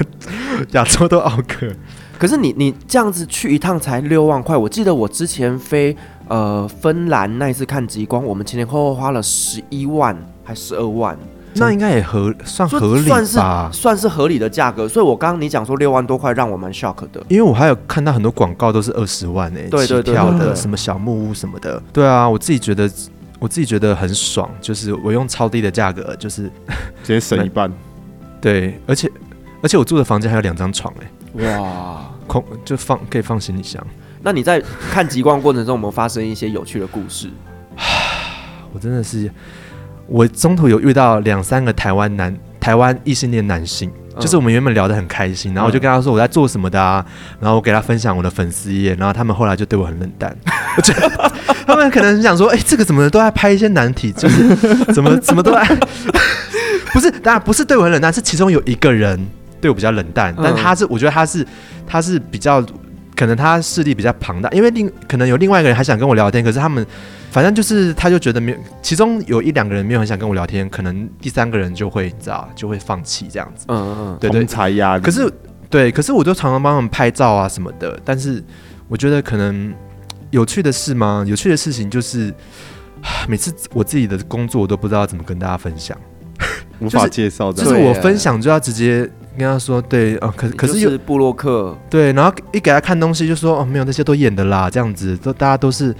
[0.71, 1.71] 亚洲都奥克，
[2.17, 5.95] 可是你你这样子去一趟才六万块，我记得我之前飞
[6.27, 11.15] 呃芬兰那一次看极光，我们前前后后花了十一万还十二万，
[11.55, 13.69] 那应该也合算合理算是吧？
[13.71, 14.87] 算是合理的价格。
[14.87, 17.23] 所以我刚刚你讲说六万多块，让我蛮 shock 的。
[17.27, 21.81] 因为我还有看到很多广告都是二十万诶、欸，对对对起跳的对对什么小木屋什么的。
[21.93, 22.89] 对啊，我自己觉得
[23.39, 26.43] 我自己觉得很爽，就是我用超低的价格，就是
[27.03, 27.71] 直接省一半，
[28.41, 29.09] 对，而且
[29.61, 33.85] 而且我住的房间还有两张床诶、欸，哇，空就放可以放行李箱。
[34.21, 37.29] 那你在看极光过程中有没有发生一些有趣的故事？
[38.73, 39.29] 我真的是，
[40.07, 44.19] 我中途有遇到两三个台湾男台湾异性恋男性，嗯。
[44.21, 47.05] 就是我们原本聊得很开心，然后我就跟他说我在做什么的啊，
[47.39, 50.35] 然后我给他分享我的粉丝页，然后他们后来就对我很冷淡，
[50.77, 51.31] 我觉得
[51.65, 54.55] 他们可能想说，哎、这个怎么都在拍一些难题，就是
[54.93, 55.65] 怎么怎么都在，
[56.93, 59.19] 不是，当然不是对我很冷淡，是其中有一个人
[59.59, 61.45] 对我比较冷淡，但他是我觉得他是
[61.87, 62.63] 他是比较。
[63.17, 66.85] 可能他势力比较庞大，因为另可能有另外一个人还想跟我聊天，可是他们
[67.35, 73.65] 反正就是他就觉得没有，其中有一两个人没有很想跟我聊天，可能第三个人就会你知道就会放弃这样子。
[73.67, 75.03] 嗯嗯嗯，对对同，才压力。
[75.03, 75.29] 可是
[75.69, 78.41] 对，可是我就常常帮他们拍照啊什么的，但是
[78.87, 79.73] 我觉得可能
[80.31, 81.25] 有趣的事吗？
[81.27, 82.33] 有趣的事情就是
[83.27, 85.97] 每次我自己的工作我都不知道怎么跟大家分享，
[86.79, 88.99] 无法介绍就是我分享就要直接
[89.37, 95.93] 跟他说，对，哦、可可是有就是布洛克，对，然后一给他看东西就说哦，没有那些都演的啦，这样子都大家都是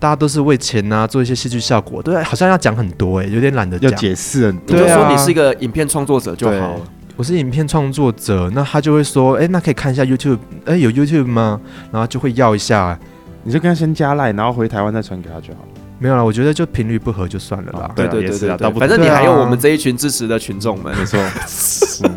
[0.00, 3.90] 大家都是为钱呐、啊，做一些戏剧效果，对，好像要讲很多哎、欸，有点懒得讲。
[3.90, 4.74] 要解释很多。
[4.74, 6.80] 你就说你是一个影片创作者就好了。
[7.16, 11.60] 我是影片创作者，那他就会说，哎、欸，那可以看一下 YouTube，哎、欸，有 YouTube 吗？
[11.92, 12.98] 然后就会要一下，
[13.42, 15.68] 你就跟他先加赖，然后回台湾再传给他就好了。
[15.98, 17.80] 没有了，我觉得就频率不合就算了啦。
[17.82, 21.20] 哦、对对对对，对，对，反正你还有我们这一群支持的群众们，没错，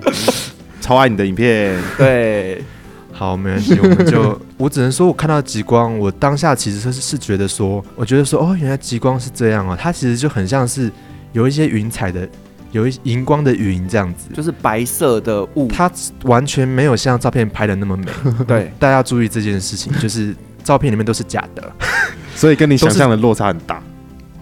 [0.80, 1.78] 超爱你的影片。
[1.98, 2.64] 对，
[3.12, 10.90] 好，没问题，我们就，我只能说，我看到极光，我当下其实是是觉得说，我觉得说，哦，原来极光是这样哦，它其实就很像是
[11.34, 12.28] 有一些云彩的。
[12.72, 15.92] 有一荧光的云这样子，就是白色的雾，它
[16.24, 18.06] 完全没有像照片拍的那么美。
[18.48, 21.72] 对，大家要注意这件事情，就是照片里面都是假的，
[22.34, 23.80] 所以跟你想象的落差很大。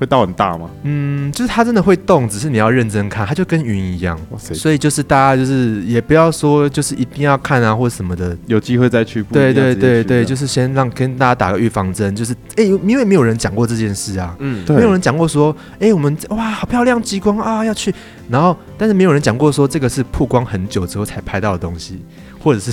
[0.02, 0.68] 会到很大吗？
[0.82, 4.20] 嗯，就是它真的会动，只是你要认真看，它就跟云一样。
[4.32, 4.52] 哇塞！
[4.56, 9.22] 所以就是大家就是也不要说就是一定要看啊或者什么的，有机会再去。
[9.32, 17.94] 对对对对，就是先让跟大家打个预防针，就是哎、欸，因为没有人讲过这件事啊，嗯，没有人讲过说，哎、欸，我们哇好漂亮极光啊要去，
[18.28, 22.02] 然后但是没有人讲过说这个是曝光很久之后才拍到的东西，
[22.40, 22.72] 或者是。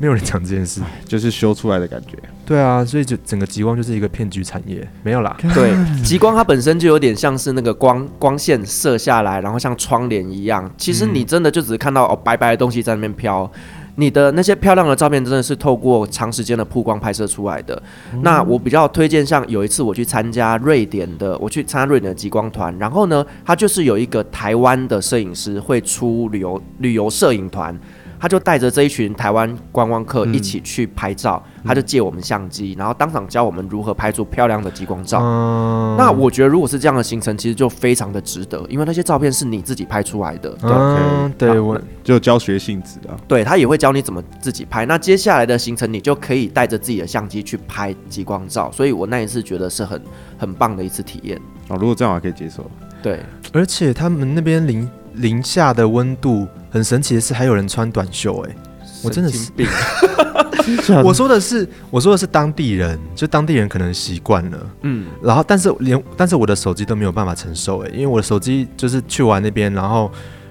[0.00, 2.16] 没有人讲这件事，就是修出来的感觉。
[2.46, 5.36] 对啊，所以就整个极光就是一个骗局产业，没有啦。
[5.54, 10.68] 对，极光它本身就有点像是那个光光线射下来，然后像窗帘一样。
[10.78, 13.48] 其实你真的就只是看到哦白白的东西在那边飘，
[13.96, 17.80] 你的那些漂亮的照片真的是透过长时间的曝光拍摄出来的。
[18.22, 27.78] 那我比较推荐，像有一次我去参加瑞典的，我去参加瑞典的极光团，然后呢，它就是有一个台湾的摄影师会出旅游旅游摄影团。
[28.20, 35.20] 他就带着这一群台湾观光客一起去拍照，嗯、他就借我们相机，然后当场教我们如何拍出漂亮的极光照。
[35.22, 40.54] 嗯、那我觉得如果是这样的行程，其实就非常的值得，因为那些照片是你自己拍出来的。
[40.62, 43.08] 嗯，对，我就教学性质的。
[43.26, 44.84] 对，他也会教你怎么自己拍。
[44.84, 48.70] 那接下来的行程，你就可以带着自己的相机去拍极光照。
[48.70, 49.98] 所以我那一次觉得是很
[50.36, 51.40] 很棒的一次体验。
[51.68, 52.70] 哦，如果这样还可以接受。
[53.02, 53.20] 对，
[53.54, 56.46] 而且他们那边零零下的温度。
[56.70, 58.56] 很神奇的是，还有人穿短袖哎、欸，
[59.02, 59.66] 我真的是病。
[61.02, 70.10] 我说的是，我说的是当地人，就当地人可能习惯了，嗯，然后但是连但是我的手机都没有办法承受哎、欸，因为我的手机就是去玩那边，然后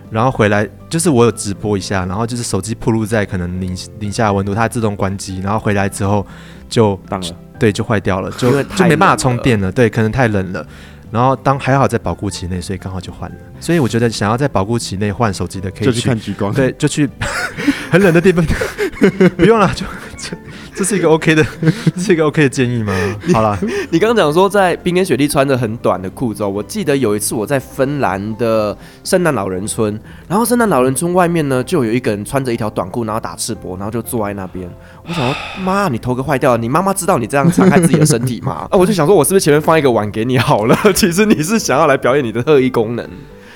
[0.10, 6.25] 然后回来，就是我有直播一下，然后就是手机暴露在可能零零下的温度，它自动关机，然后回来之后
[6.67, 6.99] 就
[7.60, 10.65] 对，就坏掉了，就就没办法充电了，对，可能太冷了。
[11.12, 13.36] 然后当还好在保固期内，所以刚好就换了。
[13.60, 16.54] 所以我觉得想要在保固期内换手机的，可以去，就去看极光。
[16.54, 17.10] 对，就去
[17.91, 18.45] 很冷的地方，
[19.38, 19.86] 不用了，就
[20.75, 21.45] 这这是一个 OK 的，
[21.95, 22.93] 这是一个 OK 的建议吗？
[23.34, 23.58] 好了，
[23.91, 34.69] 你刚刚讲说在冰天雪地穿着很短的裤子哦，我记得有一次我在芬兰的圣诞老人村，然后圣诞老人村外面呢就有一个人穿着一条短裤，然后打赤膊，然后就坐在那边。
[35.08, 38.67] 我想说，妈，你头壳坏掉了，你妈妈知道你这样残害自己的身体吗？
[38.71, 40.77] 啊，我就想说，我是不是前面放一个碗给你好了？
[40.95, 43.08] 其实你是想要来表演你的特异功能。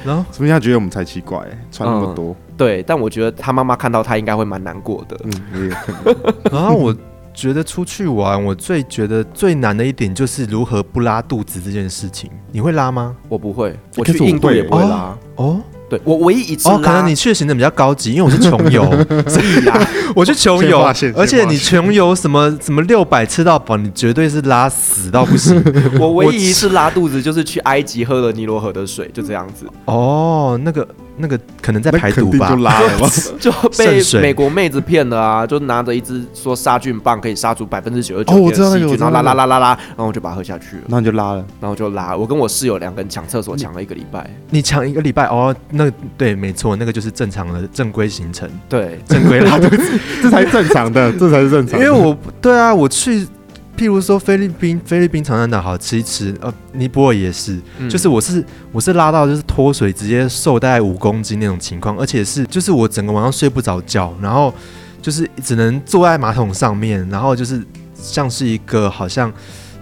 [0.06, 1.40] 然后，所以他觉得我们才奇怪，
[1.72, 2.32] 穿那么多。
[2.32, 5.20] 嗯、对，但我觉得他妈妈看到他应该会蛮难过的。
[5.54, 5.72] 嗯，
[6.52, 6.96] 然后我
[7.34, 12.30] 觉得出去玩，我最觉得最难的一点就是如何不拉肚子这件事情。
[12.52, 13.16] 你会拉吗？
[13.30, 15.18] 我不会，我去印度也不会拉。
[15.36, 15.46] 哦。
[15.46, 15.62] 哦
[15.98, 18.84] 对，我唯一一次哦，可能你去的行程比较高级，因为我是穷游，
[19.28, 20.82] 所以啊，我去穷游，
[21.16, 25.64] 而且你穷游什么什么六百吃到饱，你绝对是拉死到不行。
[26.00, 29.68] 我唯一一次拉肚子就是去埃及喝了尼罗河的水，就这样子。
[29.86, 30.88] 哦，那个。
[31.18, 33.08] 那个可能在排毒吧，就拉了吗？
[33.40, 35.46] 就被美国妹子骗了啊！
[35.46, 40.84] 就拿着一支说杀菌棒可以杀除百分之九十九的细菌，然后拉拉拉拉拉，然后我就把它喝下去了。
[40.88, 42.16] 那你就拉了，然后就拉。
[42.16, 44.30] 我跟我室友两个人抢厕所抢了一个礼拜。
[44.50, 45.56] 你抢一个礼拜哦？
[45.70, 48.50] 那对，没错，那个就是正常的正规行程。
[48.68, 51.80] 对，正规拉肚子， 这才是正常的，这才是正常。
[51.80, 53.28] 因为我对啊，我去。
[53.76, 64.54] 譬如说菲律宾，菲律宾长滩岛好吃一吃，呃，尼泊尔也是，嗯、就是我是我是拉到就是脱水，直接瘦大概五公斤那种情况，而且是就是我整个晚上睡不着觉，然后
[65.02, 67.64] 就是只能坐在马桶上面，然后就是
[67.96, 69.34] 像是一个好像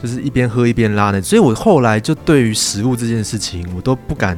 [0.01, 4.37] 就是一边喝一边拉的，所以我后来就对于食物这件事情，我都不敢，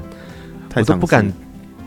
[0.75, 1.31] 我都不敢，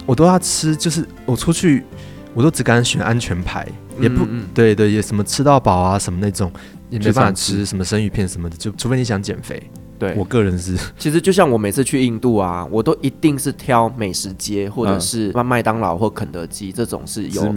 [0.06, 1.84] 我都要吃，就是我出去
[2.32, 3.66] 我都只敢选安全牌，
[4.00, 4.46] 也不嗯嗯。
[4.54, 6.50] 对对，也什么吃到饱啊什么那种。
[6.90, 9.62] 也没办法吃什么生鱼片什么的，就除非你想减肥。
[9.98, 17.54] 对，我个人是， 其实就像我每次去印度啊，我都一定是挑美食街或者是麦当劳或肯德基这种是有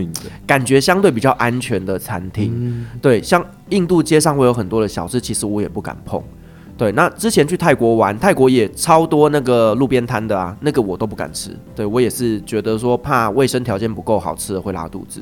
[0.48, 2.54] 感觉相对比较安全的餐厅。
[2.56, 6.24] 嗯、对，像印度街上会有很多的小吃，其实我也不敢碰。
[6.78, 11.50] 对，那之前去泰国玩，泰国也超多那个路边摊的啊，那个我都不敢吃。
[11.76, 15.22] 对，我也是觉得说怕卫生条件不够好吃的会拉肚子。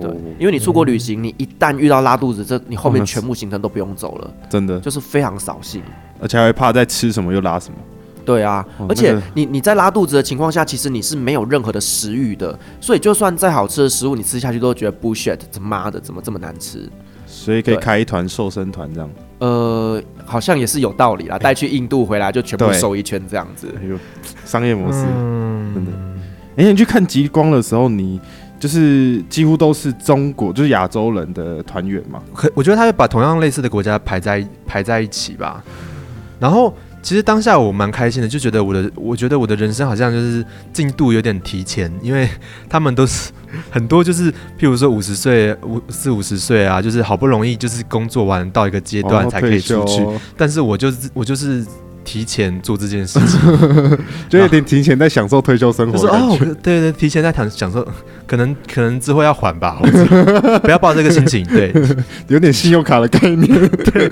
[0.00, 5.82] 对，因为你出国旅行，你一旦遇到拉肚子，这你后面全部行程都不用走了，真的就是非常扫兴。
[6.20, 7.78] 而且还会怕在吃什么又拉什么。
[8.24, 16.86] 对啊，哦而且你你在拉肚子的情况下，其实你是没有任何的食欲的，所以就算再好吃的食物，你吃下去都会觉得 bullshit，他妈的怎么这么难吃？
[17.26, 19.10] 所以可以开一团瘦身团这样。
[19.38, 23.72] 呃，好像也是有道理啦，带去印度回来就全部对瘦一圈这样子。
[23.80, 23.96] 哎呦，
[24.44, 25.04] 商业模式。
[25.06, 25.92] 嗯真的
[26.56, 28.20] 哎、你去看极光的时候，你
[28.58, 32.20] 就是几乎都是中国，就是亚洲人的团员嘛？
[32.34, 35.62] 可我觉得他会把同样类似的国家排在排在一起吧。
[36.40, 42.28] 然后其实当下我蛮开心的，就觉得我的我觉得我的人生好像就是进度有点提前，因为
[42.68, 43.30] 他们都是
[43.70, 50.04] 很多就是譬如说五十岁五四五十岁啊，就是好不容易就是工作完到一个阶段哦才可以出去，
[50.36, 51.64] 但是我就是我就是
[52.08, 53.38] 提前做这件事情。
[54.30, 57.86] 就有点提前在享受退休生活就是哦对对，提前在享享受，
[58.26, 59.78] 可能可能之后要还吧，
[60.64, 61.44] 不要抱这个心情。
[61.46, 61.70] 对，
[62.28, 63.68] 有点信用卡的概念。
[63.92, 64.10] 对，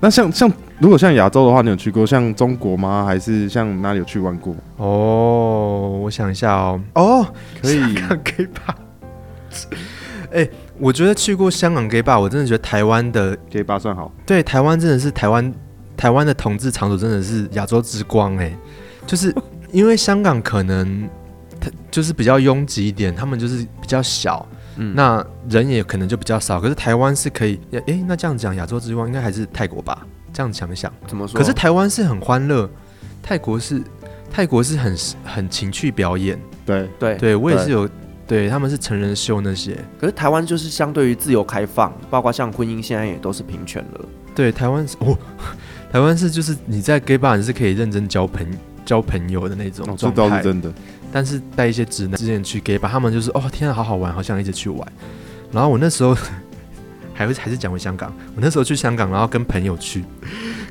[0.00, 3.04] 那像像如果像亚洲的话，你有去过像中国吗？
[3.06, 4.56] 还是像哪里有去玩过？
[4.78, 7.26] 哦，我想一下哦，哦，
[7.60, 8.74] 可以香港 gay bar。
[10.32, 14.10] 哎，我觉得去过香港 gay bar，我真的觉得台湾的 gay bar，算好。
[14.26, 15.52] 对台湾真的是台湾
[15.96, 18.56] 台湾的同志场所真的是亚洲之光哎，
[19.06, 19.34] 就是
[19.72, 21.08] 因为香港可能
[21.60, 24.46] 它就是比较拥挤一点，他们就是比较小。
[24.76, 30.04] 嗯，那人也可能就比较少，可是台湾是可以，诶，那这样讲亚洲之光应该还是泰国吧？
[30.32, 31.38] 这样想一想，怎么说？
[31.38, 32.68] 可是台湾是很欢乐，
[33.22, 33.80] 泰国是
[34.28, 37.88] 泰国是很很情趣表演，对，对对我也是有，
[38.26, 44.04] 对他们是成人秀那些，可是台湾就是相对于自由开放，包括像婚姻现在也都是平权了。
[44.34, 45.16] 对台湾是哦，
[45.94, 48.44] 台湾是就是你在 gay bar 你是可以认真交朋
[48.84, 50.72] 交朋友的那种哦，这状态倒是，真的。
[51.12, 54.84] 但是带一些直男之前去 gay bar，他们就是哦天啊好好玩，好想一直去玩，
[55.52, 56.16] 然后我那时候。
[57.16, 60.04] 还会还是讲回香港，我那时候去香港，然后跟朋友去，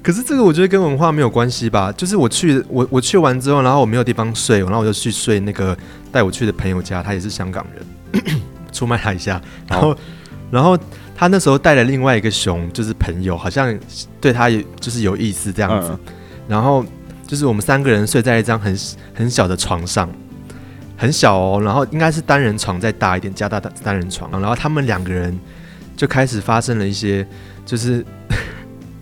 [0.03, 1.89] 可是这个我觉得跟文化没有关系吧？
[1.93, 5.73] 就是我去我我去完之后，然后我没有地方睡，然后我就去睡那个
[6.12, 8.25] 带我去的朋友家，他也是香港人，
[8.73, 9.97] 出卖他一下，然后
[10.51, 10.77] 然后
[11.15, 13.78] 他那时候带了另外一个熊，就是朋友，好像
[14.19, 15.99] 对他也就是有意思这样子，嗯
[16.47, 16.86] 然后
[17.26, 18.78] 就是我们三个人睡在一张很
[19.13, 20.10] 很小的床上。
[20.95, 25.38] 很小哦，然后应该是单人床再大一点，加大单单人床，然后他们两个人
[25.97, 27.28] 就开始发生了一些，
[27.65, 28.06] 就是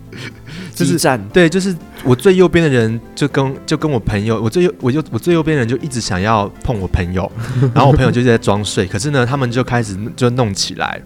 [0.74, 7.30] 就是激战对，就是我最右边的人就跟就跟我朋友，我最右我就我最右边的人就一直想要碰我朋友，
[7.74, 11.00] 然后我朋友就在装睡，可是呢，他们就开始就弄起来，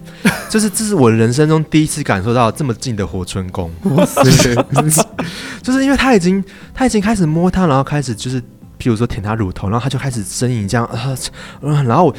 [0.49, 3.71] 就是这是我人生中第一次感受到这么近的活春宫，
[5.63, 6.43] 就是因为他已经
[6.75, 8.43] 他已经开始摸他，然后开始就是。
[8.79, 11.17] 譬如说舔他乳头，然后他就开始呻吟这样啊、
[11.63, 12.15] 呃，然后我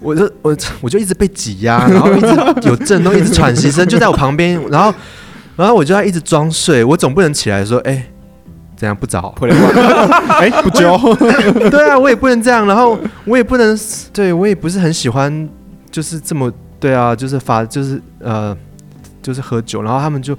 [0.00, 4.92] 我就我我就一直被挤压，然后一直有震动，一直喘息声就在我旁边，然后
[5.54, 8.12] 然后我就要一直装睡，我总不能起来说，哎、欸，
[8.80, 9.34] 怎样不早？
[10.40, 10.96] 哎、不交，
[11.70, 13.78] 对啊，我也不能这样，然后我也不能，
[14.10, 15.46] 对我也不是很喜欢，
[15.90, 18.56] 就是这么对啊，就是发就是呃
[19.20, 20.34] 就是喝酒，然后他们就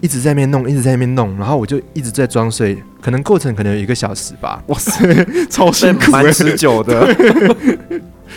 [0.00, 4.62] 一直在那边弄，一直在那边弄，然后我就一直在装睡，可能过程可能有一个小时吧。
[4.68, 5.06] 哇塞，
[5.50, 7.14] 超辛苦、蛮持久的。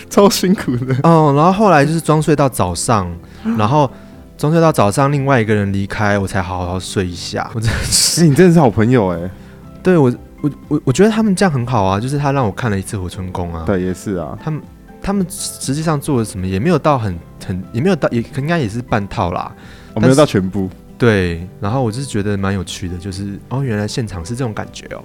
[0.10, 0.94] 超辛苦的。
[1.04, 3.10] 哦，然后后来就是装睡到早上，
[3.58, 3.90] 然后
[4.38, 7.50] 装睡到早上，另外一个人离开，我才好好睡一下。
[7.56, 9.30] 我真的是，哎、 你真的是好朋友哎、
[9.82, 13.63] 对我我我我觉得他们这样很好啊，就是他让我看了一次活春宫啊。
[13.65, 14.38] 对，也是啊。
[14.43, 14.62] 他们
[15.02, 19.52] 他们实际上做了什么，也没有到很很，也没有到，也应该也是半套啦。
[19.95, 20.69] 我没有到全部。
[20.98, 25.04] 对，然后我就是觉得蛮有趣的，就是哦，原来现场是这种感觉哦。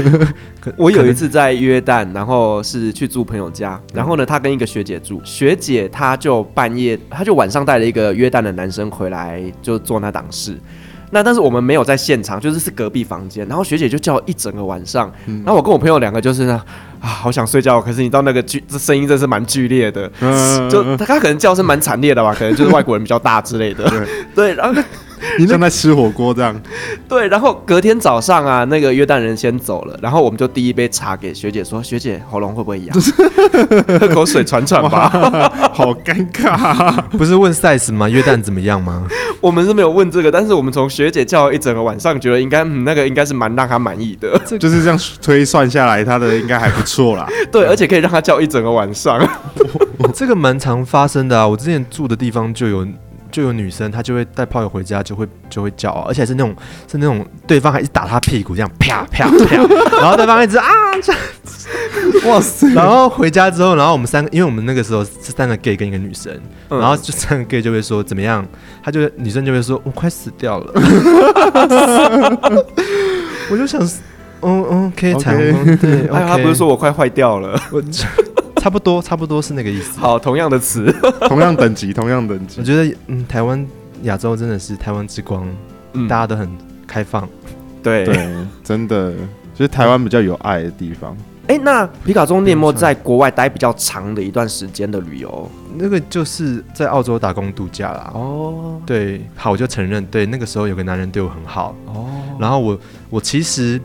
[0.58, 10.56] 可我有一次在约旦，然后是去住朋友家，然后呢，他跟一个学姐住，学姐她就半夜，她就晚上带了一个约旦的男生回来，就做那档事。
[11.10, 16.62] 那但是我们没有在现场，就是是隔壁房间，然后学姐就叫一整个晚上，然后我跟我朋友两个就是呢，
[17.00, 23.90] 啊，好想睡觉，可是你知道那个剧，这声音真是蛮剧烈的，嗯，就他他可能叫声蛮惨烈的吧，可能就是外国人比较大之类的，
[24.34, 24.82] 对，然后。
[25.38, 26.58] 你像在吃火锅这样。
[27.08, 32.96] 对，然后隔天早上啊，那个约旦人先走了，然后我们就第一杯茶给学姐说：“学姐，喉咙会不会痒？
[34.00, 35.08] 喝口水喘喘吧。
[35.72, 37.08] ”好尴尬、啊。
[37.12, 38.08] 不是问 size 吗？
[38.08, 39.06] 约旦怎么样吗？
[39.40, 44.38] 我们是没有问这个，但是我们从学姐叫了一整个晚上，觉得应该、嗯、那个应该是蛮让她满意的。
[44.58, 47.26] 就是这样推算下来，他的应该还不错啦。
[47.52, 49.18] 对，而且可以让她叫一整个晚上。
[50.14, 52.86] 这个蛮常发生的啊，我之前住的地方就有。
[53.38, 56.52] 就有女生，她就会带炮友回家，就会就会叫、啊，而且是那种
[56.90, 59.56] 是那种对方还一直打她屁股这样啪啪啪，
[60.02, 60.66] 然后对方一直啊
[61.00, 61.20] 这样，
[62.26, 62.74] 哇塞！
[62.74, 66.32] 然后回家之后，然后我们三个，因为我们那个时候是三个 gay 跟一个女生，
[66.70, 68.44] 嗯、然后就三个 gay 就会说怎么样，
[68.82, 70.72] 他就女生就会说我快死掉了，
[73.52, 73.80] 我就想，
[74.42, 77.56] 嗯嗯，可以彩虹对，哎，他不是说我快坏掉了？
[77.70, 77.80] 我
[78.60, 79.98] 差不多差不多是那个意思。
[80.00, 80.94] 好，同样的词，
[81.28, 82.64] 同样等级，同样等级我。
[82.64, 83.66] 觉得嗯，台湾
[84.02, 85.48] 亚洲真的是台湾之光，
[85.92, 86.48] 嗯大家都很
[86.86, 87.28] 开放。
[87.82, 88.28] 对对，
[88.64, 89.12] 真的
[89.54, 91.16] 就是台湾比较有爱的地方。
[91.46, 95.50] 哎，那皮卡中，你有没有在国外待比较长的一段时间的旅游？
[95.76, 98.10] 那个就是在澳洲打工度假啦。
[98.14, 102.06] 哦对，好，我就承认，对，那个时候有个男人对我很好，哦，
[102.38, 102.78] 然后我
[103.08, 103.80] 我其实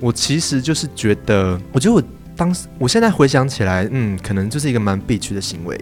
[0.00, 2.02] 我其实就是觉得，我觉得我
[2.36, 5.80] 当时，我现在回想起来，嗯，可能就是一个蛮 bitch 的行为，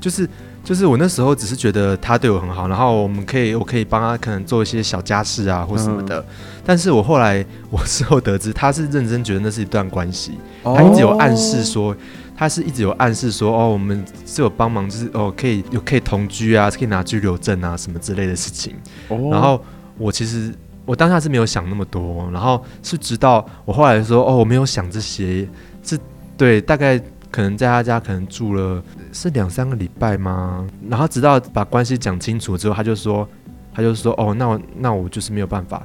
[0.00, 0.28] 就是
[0.62, 6.24] 就是我那时候只是觉得他对我很好，然后我们可以我可以帮他可能做一些小家事啊或什么的，
[6.64, 11.96] 但是我后来我事后得知，他是认真觉得那是一段关系，他一直有暗示说。
[12.40, 18.76] 他是一直有暗示说，哦，我们是有帮忙，就是哦，可以有可以同居啊，可以拿居留证啊，什么之类的事情。
[19.08, 19.28] 哦。
[19.32, 19.60] 然后
[19.96, 20.54] 我其实
[20.86, 25.48] 我当下是没有想那么多，然后是直到我后来说，哦，我没有想这些，
[25.88, 25.98] 是
[26.36, 28.82] 对，大概可能在他家可能住了
[29.12, 30.66] 是两三个礼拜吗？
[30.88, 33.28] 然后直到把关系讲清楚之后，他就说，
[33.72, 35.82] 他就说，哦，那我那我就是没有办法，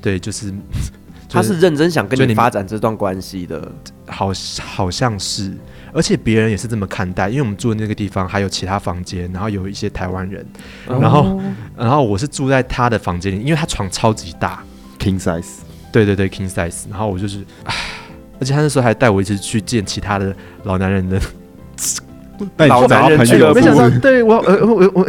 [0.00, 0.52] 对，就是。
[1.32, 3.70] 他是认真想跟你你发展这段关系的。
[4.08, 4.32] 好，
[4.64, 5.56] 好像是，
[5.92, 10.44] 而且别人也是这么看待，因为我们住的那个地方还有其他房间，然后有一些台湾人，
[10.88, 11.40] 然后，
[11.76, 14.64] 然后我是住在他的房间里，因为他床超级大
[14.98, 15.58] king size，
[15.92, 17.74] 对对对，king size，然后我就是，唉，
[18.40, 20.34] 而且他那时候还带我一起去见其他的
[20.64, 21.20] 老男人的，
[22.56, 25.06] 带你去找他朋友，没想到，对我，呃，我我，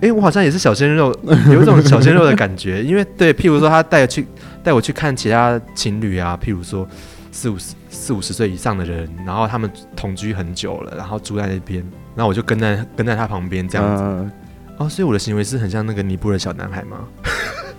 [0.00, 1.16] 哎，我好像也是小鲜肉，
[1.50, 4.26] 有一种小鲜肉的感觉，因为对，譬如说他带去
[4.62, 6.86] 带我去看其他情侣啊，譬如说
[7.32, 7.74] 四五十。
[7.96, 11.80] 四五十岁以上的人，然后他们同居很久了，然后住在那边，
[12.16, 14.02] 然后我就跟在跟在他旁边这样子。
[14.02, 14.30] 呃、
[14.78, 16.98] 哦，所以我的行为是很像那个尼泊尔小男孩吗？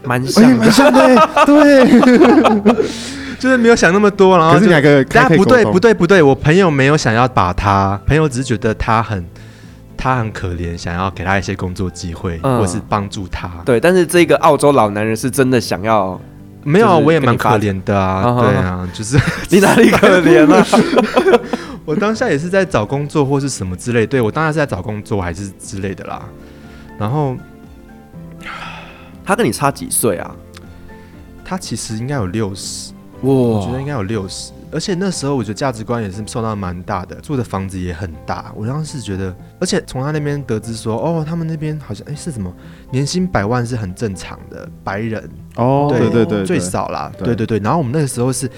[0.03, 1.85] 蛮像的，蛮像的，对，
[3.39, 9.25] 就是没有想那么多，然后就个，大家不对不对不对，我朋友没有想要把他，朋友只是觉得他很
[9.97, 13.49] 他很可怜，想要给他一些工作机会，嗯、或是帮助他。
[13.65, 16.19] 对，但是这个澳洲老男人是真的想要。
[16.67, 19.19] 没有啊，我也蛮可怜的啊，对啊，就是
[19.51, 20.65] 你哪里可怜啊？
[21.85, 26.23] 我当下也是在找工作或是什么之类，对我当下是在找工作还是之类的啦。
[26.97, 27.37] 然后
[29.23, 30.35] 他跟你差几岁啊？
[31.43, 32.94] 他其实应该有六十，哇，
[33.33, 34.51] 我觉得应该有六十。
[34.71, 38.51] 而且那时候我觉得价值观也是受到蛮大的，住的房子也很大。
[38.55, 42.53] 我当时觉得，而且从他那边得知说，哦，他们那边好像哎是什么
[42.91, 47.57] 年薪百万是很正常的，白人哦，对对对，最少啦，对对对。
[47.59, 48.49] 然后我们那个时候是，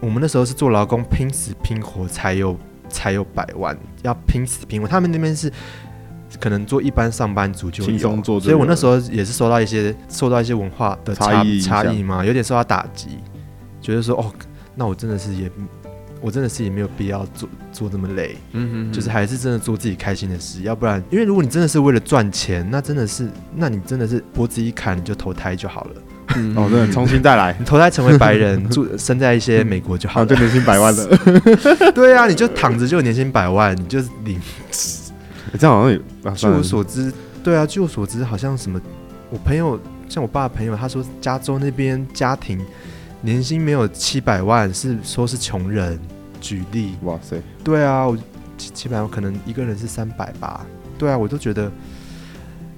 [0.00, 4.88] 我们那时候是做劳工，拼死拼活才有才有百万，要拼死拼活。
[4.88, 5.52] 他们那边是
[6.40, 13.18] 可能做一般上班族就轻松做，所以我那时候也是受到一些受到一些文化的差异差异嘛，有点受到打击，
[13.80, 14.32] 觉得说哦。
[14.78, 15.50] 那我真的是也，
[16.20, 26.02] 我真的是也没有必要做做这么累，嗯哼，哼，就是还是真的做自己开心的事，要不然，因为如果你真的是为了赚钱，那真的是，那你真的是脖子一砍你就投胎就好了，
[26.36, 31.08] 嗯，哦，对，重新再来，你 投胎成为白人， 住生在一些美国就好了，就年薪百万了，
[31.94, 34.38] 对啊，你就躺着就有年薪百万，你就是领，
[35.58, 37.10] 这样好像据我所知，
[37.42, 38.78] 对啊，据我所知，好像什么，
[39.30, 42.60] 我朋友像我爸的朋友，他说加州那边家庭。
[43.26, 45.98] 年薪没有七百万，是说是穷人。
[46.38, 48.16] 举例，哇塞，对啊，我
[48.56, 50.64] 七七百万可能一个人是三百吧。
[50.96, 51.72] 对啊，我都觉得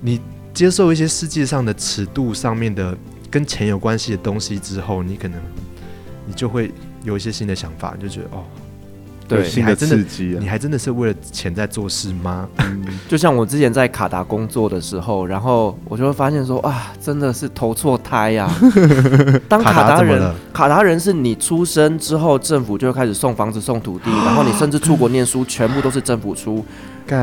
[0.01, 0.21] 你
[0.55, 2.97] 接受一些世界上的尺度上面的
[3.31, 5.39] 跟钱有关系的东西之后，你可能
[6.25, 6.73] 你就会
[7.05, 8.45] 有一些新的想法，你就觉得哦。
[9.29, 10.39] 对，新的刺激啊！
[10.41, 12.49] 你还真的是为了钱在做事吗？
[12.59, 18.51] 嗯，就像我之前在卡达工作的时候，然后我就会发现说啊，真的是投错胎呀！
[19.49, 26.65] 当卡达人，卡达人是你出生之后，政府就会开始送房子、送土地， 然后你甚至出国念书，全部都是政府出，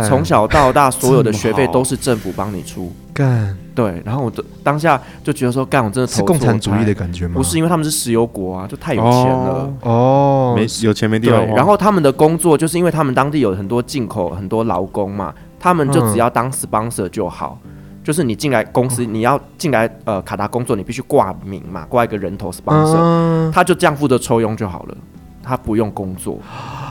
[0.07, 2.91] 从小到大所有的学费都是政府帮你出。
[3.13, 6.07] 干，对，然后我的当下就觉得说，干，我真的。
[6.07, 7.35] 是共产主义的感觉吗？
[7.35, 11.45] 不是，因为他们是石油国啊，就太有钱了哦，没有钱没地方。
[11.47, 17.71] 然后他们的工作就是因为他们当地有很多进口很多劳工嘛，他们就只要当 sponsor 就好，嗯、
[18.03, 24.97] 就是你进来公司，你要进来呃卡达工作，你必须挂名嘛，挂一个人头 sponsor，、嗯、他就这样负责抽佣就好了，
[25.45, 26.39] 他不用工作。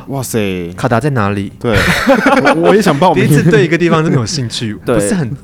[0.09, 1.51] 哇塞，卡达在哪里？
[1.59, 1.77] 对，
[2.55, 3.27] 我， 我也想报名。
[3.27, 5.35] 第一次对一个地方这么有兴趣， 对，不是很。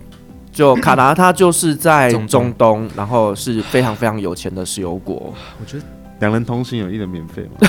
[0.53, 5.33] 就卡达，它就是在中东，然后是非常非常有钱的石油国。
[5.61, 5.85] 我觉得
[6.19, 7.69] 两人同行有一人免费嘛。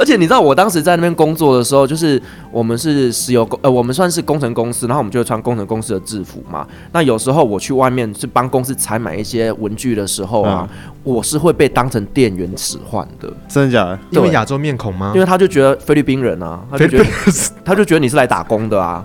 [0.00, 2.20] 而且你知道，我当时在那边工作的时候，就是
[2.50, 6.66] 我们是石油工，呃，我们算是工程公司，然后我们就会穿工程公司的制服嘛。
[6.92, 13.30] 那有时候我去外面去帮公司采买一些文具的时候啊，嗯、我是会被当成店员使唤的。
[13.46, 13.98] 真的假的？
[14.10, 15.12] 因为亚洲面孔吗？
[15.14, 17.04] 因为他就觉得菲律宾人啊，他就觉得
[17.62, 19.04] 他就觉得你是来打工的啊。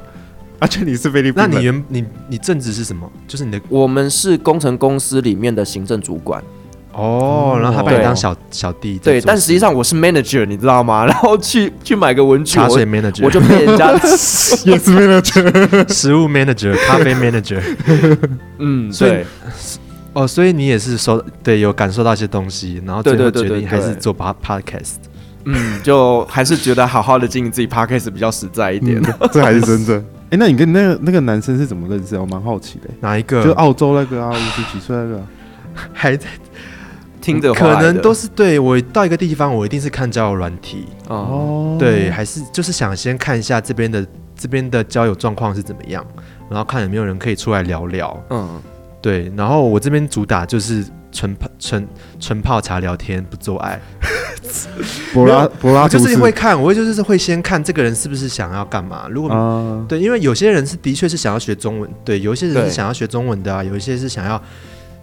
[0.57, 3.05] 而且你是菲律宾，那你原你你正职是什么？
[3.27, 6.41] 就是你的，我们是工程公司里面的行政主管。
[6.95, 11.03] 哦，然后他把你当小小弟，对，但实际上我是 manager，你知道吗？
[11.05, 13.91] 然后去去买个文具，茶水 manager，我就被人家
[14.63, 17.61] 也是 manager， 食物 manager，咖啡 manager，
[18.59, 19.25] 嗯，对，
[20.13, 24.93] 哦，所以你也是说，对，有感受到一些东西，然后最后决定还是做 podcast，
[25.43, 29.01] 嗯，就还是觉得好好的经营自己 podcast 比较实在一点，
[29.33, 30.01] 这还是真的。
[30.29, 32.17] 哎，那你跟那个那个男生是怎么认识？
[32.17, 33.43] 我蛮好奇的，哪一个？
[33.43, 35.21] 就澳洲那个啊，五十几岁那个，
[35.91, 36.25] 还在。
[37.25, 40.85] 听着，可能都是对我到一个地方，我一定是看交友软体。
[41.07, 44.05] 哦，对，还是就是想先看一下这边的
[44.35, 46.05] 这边的交友状况是怎么样，
[46.47, 48.61] 然后看有没有人可以出来聊聊，嗯，
[49.01, 51.87] 对，然后我这边主打就是纯泡纯
[52.19, 53.81] 纯泡茶聊天，不做爱。
[55.11, 59.07] 柏拉柏拉就是会看，我就是会先看这个人是不是想要干嘛。
[59.09, 64.39] 如果、嗯、对，因为有些人是的确是想要学中文，对，有一些人是想要学中文的啊，有一些是想要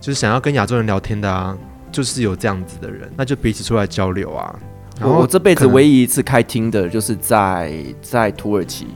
[0.00, 1.58] 就是想要跟亚洲人聊天的啊。
[1.92, 4.58] 就是有这样子的人，那就彼此出来交流啊。
[4.98, 8.86] 然后我这辈子唯一一次开听的，就是在在土耳其，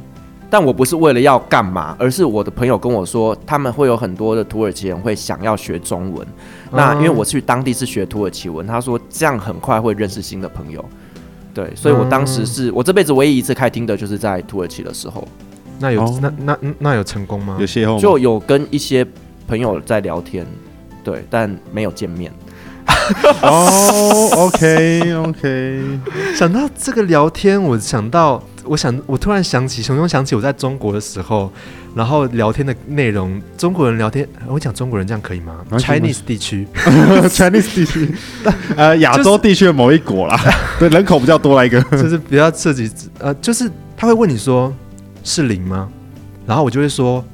[0.49, 6.27] 但我不是为了要干嘛，而是我的朋友跟我说，他们会有很多的土耳其人会想要学中文。
[6.71, 10.85] 那因为我去当地是学土耳其文，他说这样很快会认识新的朋友。
[11.53, 15.27] 对，所以我当时是我这辈子唯一一次开听的，就是在土耳其的时候。
[15.81, 17.57] 那有那那那有成功吗？
[17.59, 19.05] 有邂逅，就有跟一些
[19.49, 20.47] 朋友在聊天，
[21.03, 22.33] 对，但没有见面。
[23.43, 25.83] 哦、oh,，OK OK，
[26.35, 31.53] 想到这个聊天，我想到，我想，我突然想起，熊熊想起我在中国的时候，
[31.95, 38.15] 然后聊天的内容，中国人聊天，我讲中国人这样可以吗？Chinese 地区，Chinese 地区，
[38.77, 40.37] 呃，亚洲地区的某一国啦，
[40.79, 44.75] 对，人口比较多来一个，就是比较涉及，呃，就是他会问你说
[45.23, 45.89] 是零吗？
[46.47, 47.25] 然后我就会说。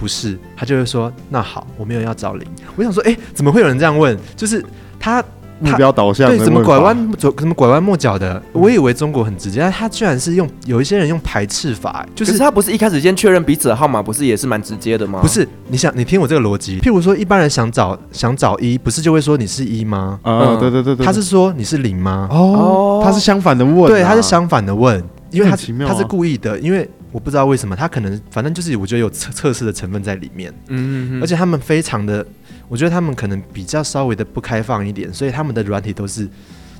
[0.00, 2.46] 不是，他就会说那好，我没有要找零。
[2.76, 4.16] 我想说，哎、欸，怎么会有人这样问？
[4.36, 4.64] 就是
[4.98, 5.22] 他
[5.60, 8.40] 目标导向，对，怎么拐弯走，怎么拐弯抹角的？
[8.52, 15.20] 我以为中国很直接，但他居然是用有一些人用排斥法，就是，是他不是一开始先确认彼此的号码，不是也是蛮直接的吗？
[15.20, 20.20] 不是，你想，你听我这个逻辑，譬如说一般人想找想找一，不是就会说你是一吗？
[20.22, 22.28] 嗯，嗯对，对对对，他是说你是零吗？
[22.30, 26.88] 哦，他是相反的问、啊，对，他是相反的问，因为他、啊、他是故意的，因为。
[27.10, 32.24] 我不知道为什么，他可能反正就是我觉得有测测试的成分在里面，嗯嗯，而且他们非常的，
[32.68, 36.28] 我觉得他们可能比较稍微的不开放一点，所以他们的软体都是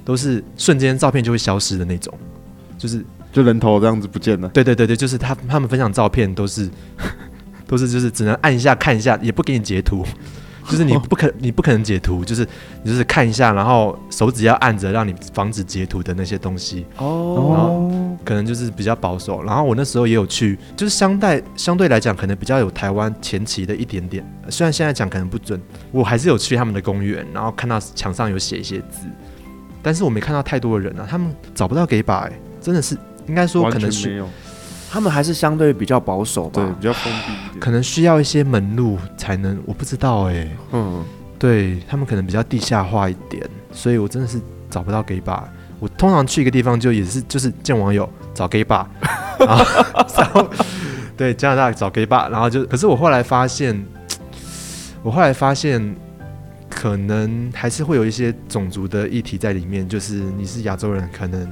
[0.05, 2.13] 都是瞬间照片就会消失的那种，
[2.77, 4.49] 就是就人头这样子不见了。
[4.51, 6.69] 对对对对，就是他他们分享照片都是
[7.67, 10.05] 都是就是只能按一下看一下，也不给你截图。
[10.69, 12.47] 就是你不可，你不可能截图，就是
[12.83, 16.85] 你就是看一下，然后手指要按着，让你防止截图的那些东西。
[16.99, 19.43] 哦，然后可能就是比较保守。
[19.43, 24.25] 然后我那时候也有去，就是相对相对来讲，可能比较有台湾前期的一点点。
[24.51, 25.61] 虽然现在讲可能不准，
[25.91, 29.07] 我还是有去他们的公园，然后看到墙上有写一些字，
[29.83, 32.97] 但是我没看到太多的人啊，他们找不到给把、欸，真的是
[33.27, 34.23] 应该说可能是。
[34.91, 41.05] 他们还是相对比较保守吧，对，比较封闭，可能需要一些门路才能，我不知道哎、欸，嗯，
[41.39, 45.43] 对他们可能比较地下化一点，所以我真的是找不到 gay bar。
[45.79, 48.87] 我通常去一个地方就也是就是见网友找 gay bar，
[49.39, 49.65] 然后，
[50.17, 50.49] 然 后
[51.17, 53.79] 对加拿大找 gay bar，然后就可是我后来发现，
[55.03, 55.95] 我后来发现
[56.71, 61.47] 可能还是会有一些种族的议题在里面，就是你是亚洲人，可能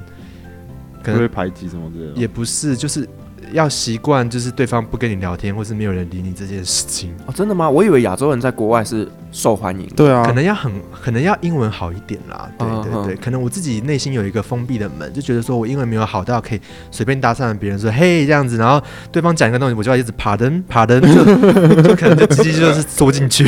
[1.03, 3.07] 可能会排挤什么之类的，也不是，就是。
[3.53, 7.33] 要习惯，就是对方不跟你聊天，或是没有人理你这件事情哦。
[7.35, 7.69] 真的吗？
[7.69, 9.95] 我以为亚洲人在国外是受欢迎的。
[9.95, 10.71] 对啊，可能要很，
[11.03, 12.49] 可能要英文好一点啦。
[12.57, 18.81] 对对对，可能我自己内心有一个封闭的门，就觉得说我英文没有好到可以随便搭讪别人说嘿这样子，然后
[19.11, 23.45] 对方讲一个东西，我就要一直 pardon pardon，就就可能就直接就是缩进去。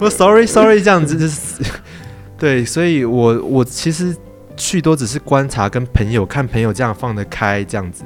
[0.00, 1.62] 我 sorry sorry 这样子就是
[2.38, 4.14] 对，所以我我其实
[4.56, 8.04] 去都只是观察，跟朋友看朋友这样放得开这样子。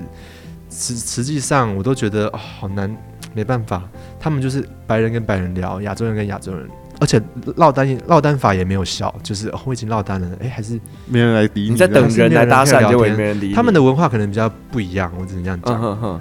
[0.72, 2.94] 实实际上，我都觉得哦，好难，
[3.34, 3.82] 没办法，
[4.18, 6.68] 他们就是白人跟白人聊，亚洲人跟亚洲人，
[6.98, 7.20] 而且
[7.56, 13.54] 落单落单法也没有效，就是、哦、我已经落单了，哎，还是没人来理你，你在等人来搭讪，就没人理你。
[13.54, 15.74] 他们的文化可能比较不一样，我只能这样讲。
[15.74, 16.20] 嗯、哼哼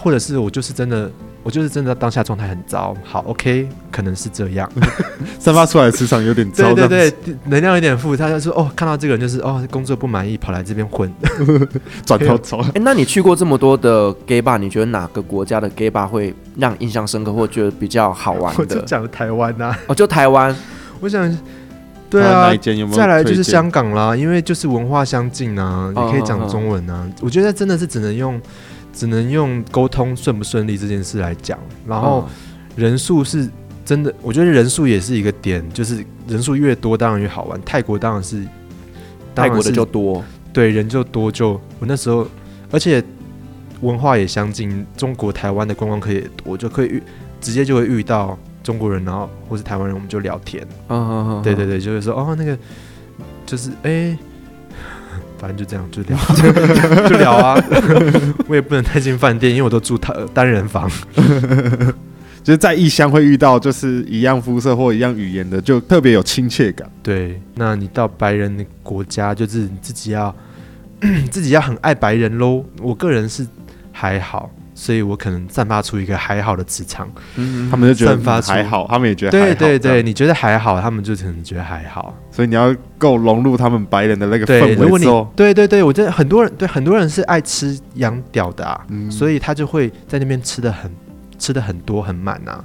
[0.00, 1.10] 或者是我就是真的，
[1.48, 2.94] 我就是真的当下状态很糟。
[3.02, 4.70] 好，OK，可能是这样，
[5.40, 6.74] 散发出来的磁场有点糟。
[6.74, 8.14] 对对对，能量有点负。
[8.14, 11.10] 他就说哦，看到这个人就是哦，工作不满意，跑来这边混，
[12.04, 12.60] 转头走。
[12.60, 18.60] 哎、欸，那你去过这么多的 gay bar，你觉得哪个国家的 gay bar 会让印象深刻，或觉得比较好玩的？
[18.60, 20.54] 我就讲台湾呐、啊，哦，就台湾。
[21.00, 21.34] 我想。
[22.10, 26.94] 对啊，有有再来就是香港啦，因为就是文化相近啊，你可以讲中文啊。
[26.94, 28.40] 哦哦哦，我觉得真的是只能用，
[28.92, 31.58] 只能用沟通顺不顺利这件事来讲。
[31.86, 32.28] 然后
[32.76, 33.48] 人数是
[33.84, 37.60] 真的，我觉得人数也是一个点，就是人数越多当然越好玩。
[37.64, 38.50] 泰国当然是，然是
[39.34, 42.26] 泰国的就多，对，人就多就我那时候，
[42.70, 43.02] 而且
[43.80, 47.02] 文化也相近，中国台湾的观光客也多，就可以遇
[47.40, 48.38] 直接就会遇到。
[48.60, 50.62] 中国人，然后或是台湾人，我们就聊天。
[51.42, 52.58] 对对对，就是说，哦，那个
[53.46, 54.18] 就是，哎、欸，
[55.38, 57.56] 反正就这样，就聊，就聊啊。
[58.48, 60.90] 我也不能太进饭店，因为我都住单单人房。
[62.44, 66.88] 就是在异乡会遇到，就是一样肤色或一样语言的，就特别有亲切感。
[67.02, 70.34] 对，那你到白人的国家，就是你自己要
[71.30, 72.64] 自己要很爱白人喽。
[72.80, 73.46] 我个人是
[73.92, 74.50] 还好。
[74.78, 79.54] 所以我可能散发出一个还好的磁场，嗯，他们就觉得还好，他们也觉得还好。
[79.56, 82.14] 对对对，你觉得还好，他们就可能觉得还好。
[82.30, 84.74] 所以你要够融入他们白人的那个氛围。
[84.76, 85.04] 如果你
[85.34, 90.88] 对对对，我觉得很多人对很多人是爱吃洋屌的啊，嗯，所以他就会在那边吃的很
[91.40, 92.64] 吃的很多很满啊，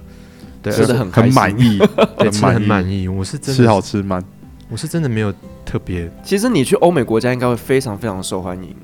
[0.61, 1.79] 对，吃的很很满意，
[2.19, 3.07] 对，吃的很满意。
[3.07, 4.23] 我是真的吃好吃满，
[4.69, 5.33] 我是真的没有
[5.65, 6.07] 特别。
[6.23, 8.75] 其实你去欧美国家应该会非常非常受欢迎。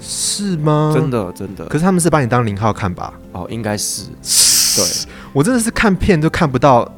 [0.00, 0.92] 是吗？
[0.94, 3.12] 真的真的，可是他们是把你当零号看吧？
[3.32, 4.04] 哦，应该是。
[4.76, 4.84] 对，
[5.32, 6.88] 我真的是看片都看不到，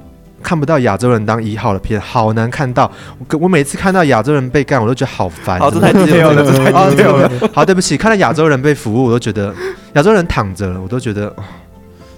[0.42, 2.90] 看不到亚洲人当一号的片，好难看到。
[3.18, 5.58] 我我每次看到亚洲人被干，我都觉得好烦。
[5.58, 7.30] 好，这太低调了，这太低调了。
[7.54, 9.54] 好，对不起，看到亚洲人被服务，我都觉得
[9.94, 11.34] 亚洲人躺着，我都觉得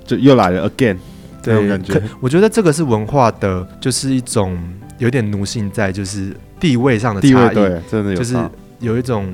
[0.04, 0.96] 就又来了 again。
[1.40, 4.58] 这种感觉，我觉得这个是文化的，就是一种
[4.98, 7.54] 有点奴性在，就是地位上的差异。
[7.54, 8.36] 对，真的有，就是
[8.80, 9.32] 有一种。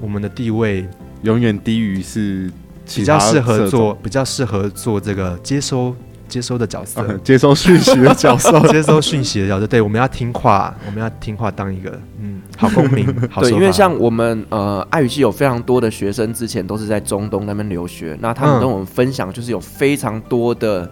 [0.00, 0.88] 我们的地位
[1.22, 2.50] 永远低于是
[2.86, 5.94] 比较适合做比较适合做这个接收
[6.28, 9.66] 接收的角色，嗯、接收讯息的角色， 接收讯息的角色。
[9.66, 11.90] 对，我们要听话，我们要听话，当一个
[12.20, 13.04] 嗯好公民。
[13.28, 20.88] 好对，因为像我们呃爱语系有非常多的学生，之前都是在中东那边留学，那他们跟我们分享，就是有非常多的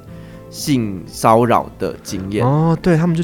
[0.51, 2.45] 性骚扰的经验。
[2.45, 3.23] 哦，对他们就。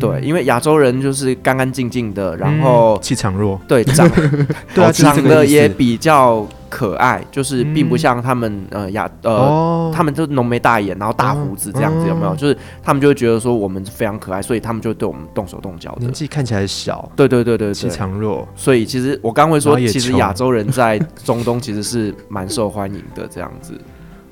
[0.00, 4.08] 对，因为亚洲人就是干干净净的，然后气场弱，对长
[4.74, 12.34] 对啊，长得也比较可爱，就是并不像他们呃亚呃，他们都浓眉大眼，然后大胡子这样子，有没有？
[12.34, 16.00] 就是他们就会觉得说我们非常可爱，所以他们就对我们动手动脚的。
[16.00, 23.72] 年纪看起来小，对对对对，气场弱，所以其实我刚会说，其实亚洲人在中东其实是蛮受欢迎的这样子。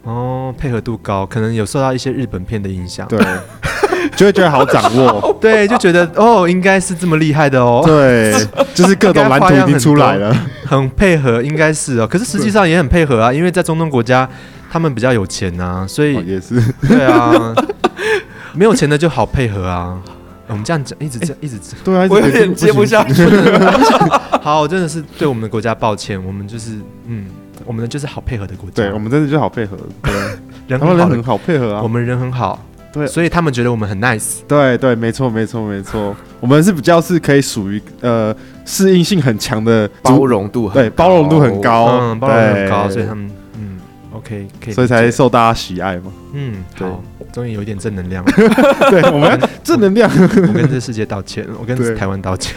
[0.02, 3.06] 哦，配合度高，可能有受到一些日本片的影响。
[3.08, 3.18] 对。
[4.16, 8.34] 就会觉得好掌握， 对，就觉得哦，应该是这么厉害的哦，对，
[8.74, 10.34] 就是各种蓝图已经出来了，
[10.66, 14.28] 很配合，应该是哦，可是实际上也很配合啊，因为在中东国家，
[14.70, 17.54] 他们比较有钱啊，所以也是，对啊，
[18.54, 19.98] 没有钱的就好配合啊。
[20.46, 23.24] 我们这样讲，一直这样，一直对啊，我有点接不下去。
[24.42, 26.72] 好，我真的是对我们的国家抱歉，我们就是
[27.06, 27.24] 嗯，
[27.64, 30.12] 我们就是好配合的国家，对我们真的就好配合，对，
[30.68, 32.62] 人很好配合啊，我们人很好。
[32.94, 34.36] 对，所以他们觉得我们很 nice。
[34.46, 38.34] 对对，没错没错没错，我们是比较是可以属于呃
[38.64, 43.28] 适应性很强的，包容度很对，包容度很高，嗯，包容度很高，所以他们
[43.58, 43.78] 嗯
[44.12, 46.12] ，OK，可以，所以才受大家喜爱嘛。
[46.32, 48.32] 嗯，好，终于有一点正能量了。
[48.88, 52.54] 对，我们 正能量，我跟这世界道歉，我跟台湾道歉。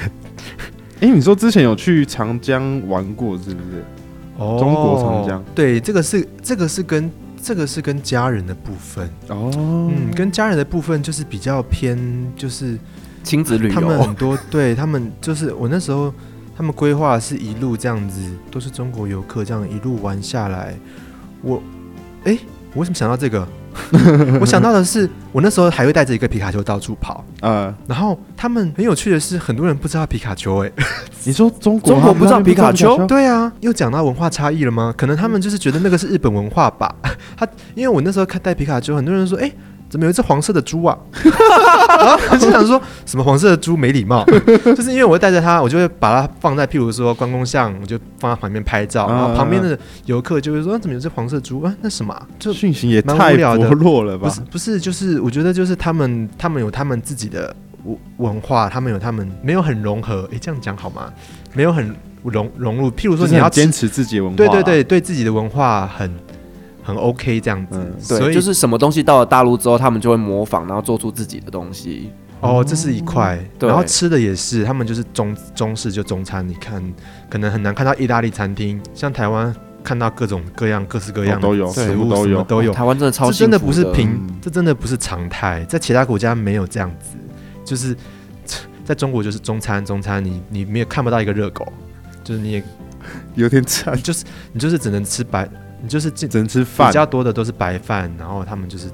[1.02, 3.84] 哎，你说之前有去长江玩过是不是？
[4.38, 5.44] 哦，中国长江。
[5.56, 7.10] 对，这个是这个是跟。
[7.42, 11.98] 这个是跟家人的部分哦，嗯，跟家人的部分就是比较偏，
[12.36, 12.78] 就是
[13.24, 13.74] 亲子旅游。
[13.74, 16.14] 他们很多 对他们就是我那时候，
[16.56, 18.22] 他们规划是一路这样子，
[18.52, 20.76] 都是中国游客这样一路玩下来。
[21.42, 21.62] 我，
[22.26, 22.38] 哎，
[22.74, 23.48] 我为什么想到这个？
[24.41, 27.23] 我想到的是，我那时候还会带着一个皮卡丘到处跑。
[27.41, 30.65] 嗯，然后他们很有趣的是，很多人不知道皮卡丘。
[30.65, 30.71] 哎，
[31.25, 33.05] 你说中国中国不知道皮卡丘？
[33.07, 34.93] 对啊，又讲到文化差异了吗？
[34.97, 36.93] 可能他们就是觉得那个是日本文化吧。
[37.38, 39.51] 他因为我那时候看带皮卡丘，很多人说，哎。
[39.90, 40.98] 怎么有一只黄色的猪啊？
[41.24, 44.26] 然 后我就想说什么黄色的猪没礼貌，
[44.76, 51.74] 就是因为我会带着它，我就会把它放在譬如说关公像，我就放在旁边拍照，然后旁边的游客就会说怎么有只黄色猪啊？
[51.82, 52.16] 那什么？
[52.38, 54.28] 就讯息也太薄弱了吧？
[54.28, 60.28] 不是不是，就是我觉得就是他们他们有他们自己的文文化，他们有他们没有很融合。
[60.32, 61.12] 诶，这样讲好吗？
[61.54, 62.92] 没有很融融入。
[62.92, 66.12] 譬如说你要坚持自己的文化，对对对，对自己的文化很。
[66.88, 67.78] 很 OK 这样子。
[67.78, 72.14] 嗯对，所以就是什么东西到了大陆之后，他们就会模仿，然后做出自己的东西。
[72.40, 73.68] 哦，这是一块，对。
[73.68, 76.82] 然后吃的也是，他们就是中中式就中餐，你看
[77.30, 82.44] 可能很难看到意大利餐厅，像台湾看到各种各样各式各样的哦都有食物都有。
[82.44, 87.18] 都有，台湾真的超这真的不是平嗯，这真的不是常态，在其他国家没有这样子，
[87.66, 87.94] 就是
[88.86, 91.68] 在中国就是中餐中餐，你你没有看不到一个热狗，
[92.24, 92.64] 就是你也
[93.36, 94.24] 有点惨，就是
[94.54, 95.50] 你就是只能吃白，
[95.82, 98.89] 你就是只只能吃饭比，较多的都是白饭，然后他们就是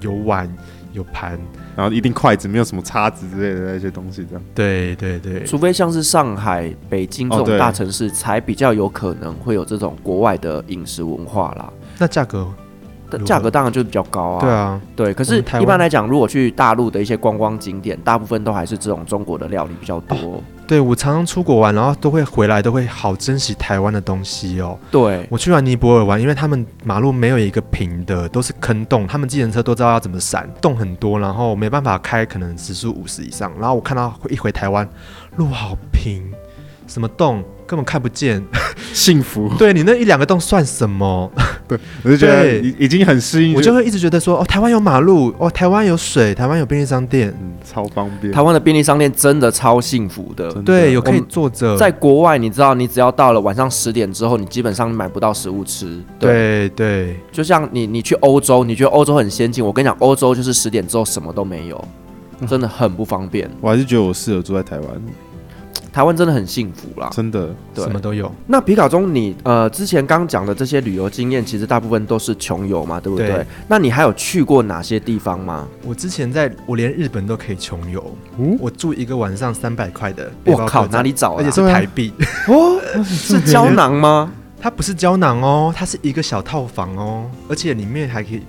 [0.00, 0.48] 有碗
[0.92, 1.38] 有盘，
[1.76, 4.42] 然后一定筷子，没有什么叉子之类的那些东西，这样。
[4.54, 11.72] 对对对，除非像是上海、北京这种大城市，才比较有可能会有这种国外的饮食文化啦。
[11.98, 12.48] 那价格
[13.18, 14.40] 价格当然就比较高啊。
[14.40, 20.42] 对啊，对，可是一般来讲，如果去大陆的一些观光景点，大部分都还是这种中国的料理比较多。
[20.66, 24.78] 对我常常出国玩，然后都会回来，都会好珍惜台湾的东西哦。
[24.88, 33.50] 对，我去完尼泊尔玩，因为他们马路没有一个平的，都是坑洞，他们计程车都知道要怎么闪，洞很多，然后没办法开，可能时速五十以上。
[33.58, 34.88] 然后我看到一回台湾，
[35.36, 36.22] 路好平，
[36.86, 38.44] 什么洞根本看不见。
[38.92, 41.30] 幸福， 对你那一两个洞算什么？
[41.68, 48.32] 对我就觉得对已已经很适应，我就会一直觉得说，哦，台湾有马路，哦，台湾有水，台湾有便利商店，嗯超方便。
[48.32, 50.48] 台湾的便利商店真的超幸福的。
[50.50, 56.02] 真的对，有可以坐着，在国外，你知道，你只要到了晚上十点之后，你基本上买不到食物吃。
[56.18, 61.84] 对对，就像你你去欧洲，你觉得欧洲很先进，我跟你讲，欧洲就是十点之后什么都没有，
[62.48, 63.48] 真的很不方便。
[63.60, 64.88] 我还是觉得我适合住在台湾，
[65.92, 67.08] 台湾真的很幸福啦。
[67.12, 67.48] 真的。
[67.74, 68.30] 对什么都有。
[68.46, 73.28] 那皮卡中你，呃之前刚讲的这些旅游经验，其实大部分都是穷游嘛，对不对？
[73.28, 75.68] 对那你还有去过哪些地方吗？
[75.84, 81.36] 我之前在我连日本都可以穷游，嗯我住一个晚上三百块的我靠，哪里找、啊？
[81.38, 82.12] 而且是台币，
[82.48, 84.32] 哦，是胶囊吗？
[84.62, 88.42] 它不是胶囊哦，它是一个小套房哦，而且里面还可以，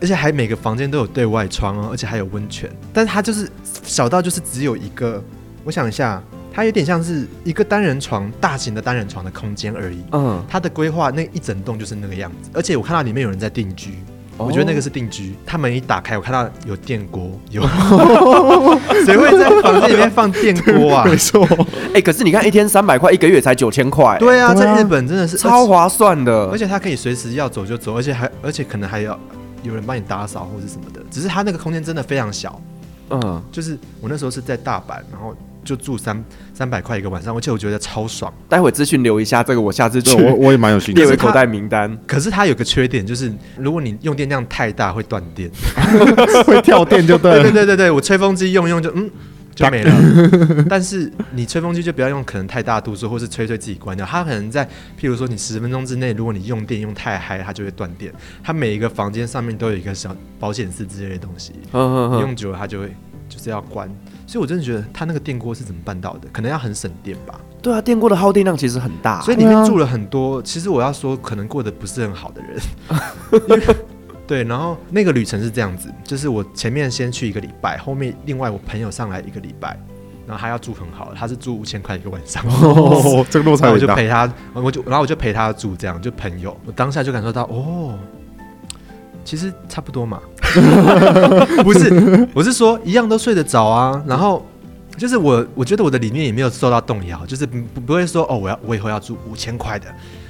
[0.00, 2.70] 而且还每个房间都有对外窗哦，而且还有温泉。
[2.94, 3.46] 但是它就是
[3.82, 5.22] 小到就是只有一个，
[5.62, 6.22] 我想一下，
[6.52, 9.98] 它有点像是一个单人床，大型的单人床的空间而已。
[10.12, 13.94] 嗯，它的规划那一整栋就是那个样子，而且我看到里面有人在定居。
[14.36, 17.60] 哦我觉得那个是定居，他门一打开，我看到有电锅，有
[19.04, 21.04] 谁会在房间里面放电锅啊？
[21.08, 21.46] 没错，
[21.92, 26.46] 哎、可是你看一天三百块，一个月才九千块，对啊，对啊在日本真的是超划算的。
[26.46, 29.18] 而且它可以随时要走就走，而且还而且可能还要
[29.62, 31.02] 有人帮你打扫或者什么的。
[31.10, 32.58] 只是它那个空间真的非常小，
[33.10, 35.36] 嗯，就是我那时候是在大阪，然后
[35.70, 38.32] 就住三三百块一个晚上，而且我觉得超爽。
[38.48, 41.02] 待会资讯留一下，这个我下次去我我也蛮有兴趣的。
[41.02, 41.96] 列为口袋名单。
[42.08, 45.48] 可是它有个缺点，就是如果你用电量太大会断电。
[46.44, 47.52] 会跳电就对对对了。
[47.52, 49.08] 对对对，我吹风机用一用就嗯
[49.54, 49.92] 就没了。
[50.68, 54.04] 但是你吹风机就不要用可能太大度数，或是吹吹自己关掉。
[54.04, 54.64] 它可能在
[54.98, 58.12] 譬如说你十分钟之内，如果你用电用太嗨，它就会断电。
[58.42, 62.94] 它每一个房间上面都有一个小保险丝之类的东西，用久了它就会
[63.28, 63.88] 就是要关。
[64.30, 66.28] 所以我真的觉得他那个电锅是怎么办到的？
[66.32, 67.34] 可能要很省电吧。
[67.60, 73.74] 对啊，电锅的耗电量其实很大，所以里面住了很多，其实我要说可能过得不是很好的人。
[74.28, 79.76] 对，然后那个旅程是这样子，就是我前面先去一个礼拜，后面另外我朋友上来一个礼拜，
[80.28, 83.88] 然后他要住很好，他是住五千块一个晚上， 哦，这个落差我就。
[83.88, 87.98] 陪他，我就然后我就陪他住，这样就朋友，我当下就感受到哦，
[89.30, 90.20] 其实差不多嘛，
[91.62, 94.44] 不是，我是说一样都睡得着啊，然后。
[94.96, 99.86] 就是我，我觉得我的理念也没有受到动摇，就是不不不会说哦，我要我以后要住五千块的，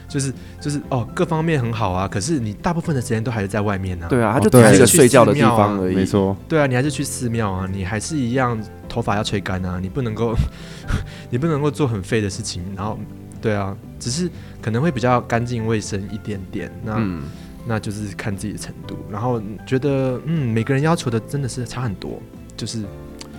[0.06, 2.06] 就是就是哦，各方面很好啊。
[2.06, 4.08] 可是你大部分的时间都还是在外面呢、啊。
[4.08, 5.96] 对啊，它就哦对只是一个睡觉的地方而已。
[5.96, 8.56] 没错，对啊，你还是去寺庙啊，你还是一样
[8.88, 10.36] 头发要吹干啊，你不能够
[11.30, 12.62] 你不能够做很废的事情。
[12.76, 12.96] 然后
[13.40, 14.30] 对啊，只是
[14.62, 16.70] 可能会比较干净卫生一点点。
[16.84, 17.22] 那、嗯，
[17.70, 18.98] 那就是看自己的程度。
[19.08, 22.20] 然后觉得嗯，每个人要求的真的是差很多，
[22.56, 22.82] 就是。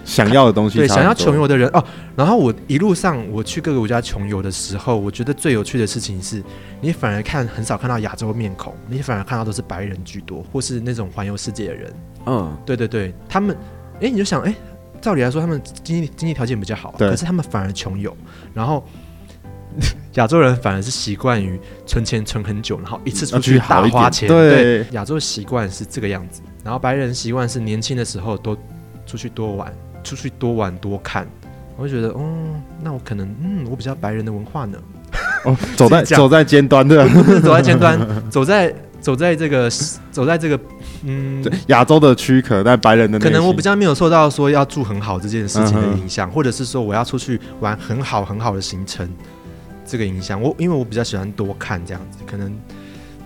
[0.03, 1.83] 想要的东西对，想要穷游的人哦。
[2.15, 6.43] 然后我一路上我去各个国家穷游的时候，我觉得最有趣的事情是，
[6.81, 11.93] 你反而看很少看到亚洲面孔，你反而看到都是白人居多，或是那种环游世界的人。
[12.25, 13.55] 嗯，对对对，他们，
[14.01, 14.55] 哎，你就想，哎，
[14.99, 18.17] 照理来说他们经济经济条件比较好，可是他们反而穷游。
[18.55, 18.83] 然后
[20.15, 24.27] 亚洲人反而是习惯于存钱存很久，然后一次出去大花钱。
[24.27, 28.57] 对亚洲习惯是这个样子，然后白人习惯是年轻的时候多
[29.05, 29.73] 出去多玩。
[30.03, 31.27] 出去多玩多看，
[31.77, 32.35] 我就觉得，哦，
[32.81, 34.75] 那我可能，嗯，我比较白人的文化呢。
[35.45, 37.07] 哦， 走在走在尖端的，
[37.39, 37.99] 走在尖端，
[38.31, 39.69] 走在走在这个
[40.11, 40.59] 走在这个，
[41.03, 49.07] 嗯，亚洲的躯壳，但白人的可能我比较没有受到说要住很好这件事情的影响，或者是说我要出去玩很好很好的行程
[49.91, 50.41] 这个影响。
[50.41, 52.49] 我因为我比较喜欢多看这样子，可能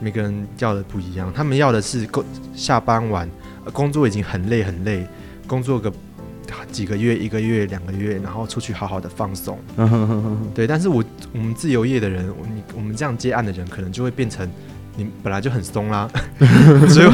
[0.01, 3.29] 每个人要的不一样，他们要的是工下班完，
[3.65, 5.05] 呃工作已经很累很累，
[5.45, 5.93] 工作个
[6.71, 9.59] 几个月、一个月、两个月，然后出去好好的放松。
[10.55, 11.03] 对，但是我
[11.33, 14.49] 我们自由业的人，我你我们这样接案的人，可能就会变成
[14.97, 16.09] 你本来就很松啦，
[16.89, 17.07] 所以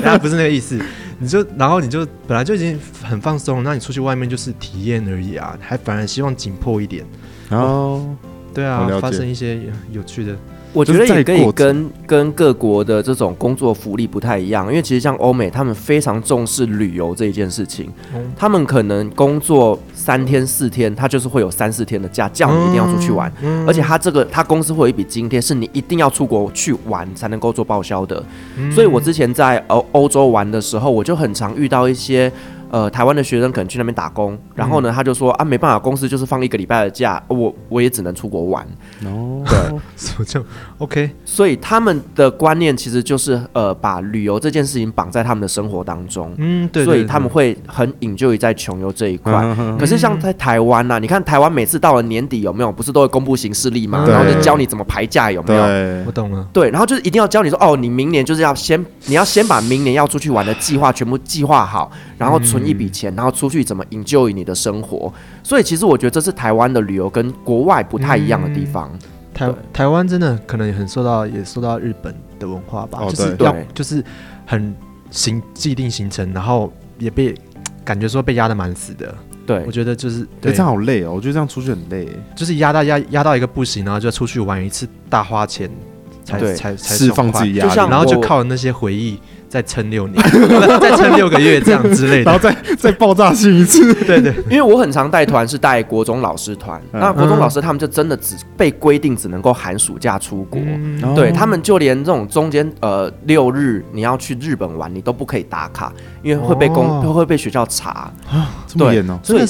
[0.00, 0.80] 大家不是那个意思，
[1.18, 7.04] 你就然后你就本来就已经很放松，那你出去外面就是体验而已啊，还反而希望紧迫一点。
[7.48, 8.06] 然后
[8.54, 9.60] 对啊，发生一些
[9.92, 10.36] 有趣的。
[10.72, 17.90] 我觉得也可以跟跟各国的这种工作福利不太一样，因为其实像欧美，他们非常重视旅游这一件事情，
[18.36, 23.32] 他们可能工作三天四天，他就是会有三四天的假，叫你一定要出去玩，
[23.66, 28.22] 而且他这个他公司会有一笔津贴，是你一定要出国去玩才能够做报销的。
[28.70, 32.30] 所以我之前在欧欧洲玩的时候，我就很常遇到一些。
[32.70, 38.66] 呃，台湾的学生可能去那边打工，然后呢，他就说啊，没办法，公司就是放一个礼拜的假，我我也只能出国玩。
[39.04, 40.44] 哦，对， 就
[40.78, 41.10] OK。
[41.24, 46.32] 所以他们的观念其实就是呃，把旅游这件事情绑在他们的生活当中。
[46.38, 46.94] 嗯，对，对，对。
[46.94, 49.32] 所以他们会很 enjoy 在穷游这一块。
[49.58, 54.06] 嗯、可是像在台湾呐、啊，你看台湾每次到了年底有没有，不是都会公布行事历嘛？
[54.06, 55.62] 然后就教你怎么排假有没有？
[56.06, 56.46] 我懂了。
[56.52, 61.90] 对，然后就是一定要教你说，哦，你明年就是要先，你要先把明年要出去玩的计划全部计划好，
[62.20, 62.60] 然后存。
[62.60, 65.12] 一笔钱，然后出去怎么 enjoy 你的生活？
[65.42, 68.88] 所以其实我觉得这是台湾的旅游跟国外不太一样的地方。
[68.92, 69.00] 嗯、
[69.34, 74.04] 台台湾真的可能也很受到，也受到日本的文化吧，哦、就是要就是
[74.46, 74.72] 很
[75.10, 77.34] 行既定行程，然后也被
[77.82, 79.12] 感觉说被压得蛮死的。
[79.46, 81.12] 对，我觉得就是对，这样好累哦。
[81.12, 82.06] 我觉得这样出去很累，
[82.36, 85.68] 就是压到压压到一个不行，然后就出去玩一次大花钱
[86.22, 89.18] 才才才释放自己压力，然后就靠那些回忆。
[89.50, 90.22] 再撑六年，
[90.80, 93.92] 再撑六个月这样之类的，然后再再爆炸性一次。
[94.04, 96.80] 对对，因为我很常带团，是带国中老师团。
[96.92, 105.92] 嗯、那国中老师他们就真的只被规定只能够寒暑假出国，嗯、对他们就连这种中间呃六日你要去日本玩，你都不可以打卡，
[106.22, 108.08] 因为会被公、哦、会被学校查。
[108.68, 109.44] 这么严哦，所以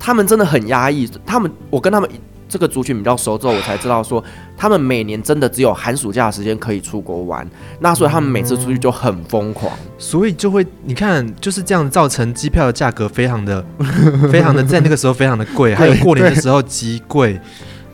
[0.00, 1.08] 他们真的很压抑。
[1.24, 2.10] 他们我跟他们。
[2.54, 4.22] 这个族群比较熟之后，我才知道说，
[4.56, 7.44] 他们每年真的只有寒暑假的时间可以出国玩，
[7.80, 13.64] 那所以他们每次出去就很疯狂，所以就会你看就是这样造成机票的价格非常的、
[14.30, 17.40] 非常的在那个时候非常的贵，还有过年的时候极贵。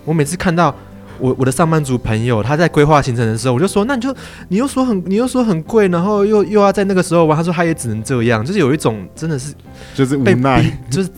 [0.04, 0.74] 我每次看到
[1.18, 4.14] 我我的上班族朋友他在规划行程的时候，我就说，那你就
[4.48, 9.54] 你又说很你又说很贵，然后又又要在那个时候玩，他说他也只能这样，就是有一种真的是
[9.94, 11.08] 就是无奈，就是。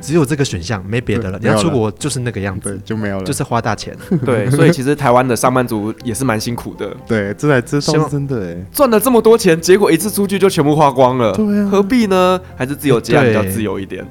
[0.00, 1.38] 只有这个选项，没别的了。
[1.40, 3.96] 你要出国就是那个样子，就没有了，就是花大钱。
[4.24, 6.94] 对，所以其实台湾的上班族也是蛮辛苦的。
[7.06, 11.32] 对，这才这是真的哎，赚了这么多钱，结果一次出去就全部花光了。
[11.32, 12.40] 对啊，何必呢？
[12.56, 14.04] 还是自由接案比较自由一点。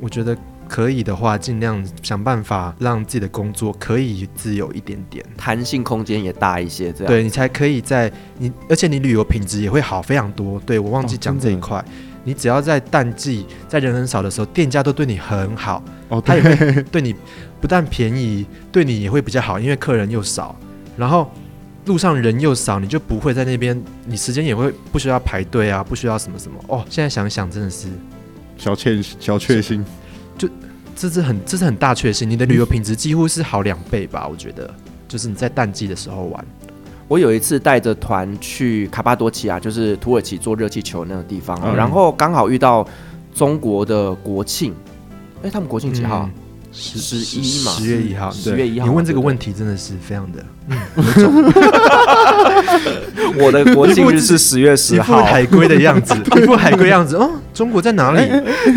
[0.00, 0.36] 我觉得
[0.68, 6.92] 可以的话，尽量想办法让自己的工作可以自由一点点，弹性空间也大一些。
[6.92, 10.60] 这样，对你才可以在你，而且你旅游品质也会好非常多。
[10.64, 11.84] 对，我忘记讲这一块。
[12.24, 17.14] 你只要在淡季，在人很少的时候，店家都对你很好，哦，他也会 对你
[17.60, 20.54] 不但便宜，对你也会比较好，因为客人又少，
[20.96, 21.30] 然后
[21.86, 26.84] 路上人又少，你就不会在那边，你时间也会不需要排队啊，不需要什么什么哦。
[26.90, 27.88] 现在想想，真的是
[28.58, 29.84] 小确小确幸，
[30.36, 30.48] 就
[30.94, 34.28] 这是很这是很大确幸，你的旅游品质几乎是好两倍吧？
[34.28, 34.72] 我觉得，
[35.08, 36.44] 就是你在淡季的时候玩。
[37.10, 42.86] 我有一次带着团去卡巴多奇亚，就是土耳其做热气球那个地方，嗯、然后刚好遇到
[43.34, 44.72] 中国的国庆，
[45.38, 46.20] 哎、欸，他们国庆几号？
[46.22, 46.30] 嗯
[46.72, 48.86] 十一嘛，十月一号，十月一号。
[48.86, 50.78] 你问这个问题真的是非常的，嗯，
[53.42, 57.16] 我的国庆日是十月十号，海龟的样子， 一副海龟样子。
[57.16, 58.20] 哦，中国在哪里？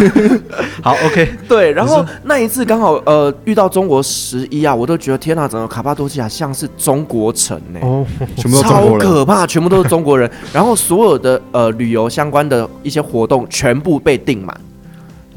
[0.81, 1.71] 好，OK，对。
[1.71, 10.29] 然后那一次刚好呃遇到中国十一啊，我都觉得天哪，整个卡帕多西亚像是中国城呢，哦，全部都超可怕，全部都是中国人。
[10.51, 14.59] 然后所有的呃旅游相关的一些活动全部被订满。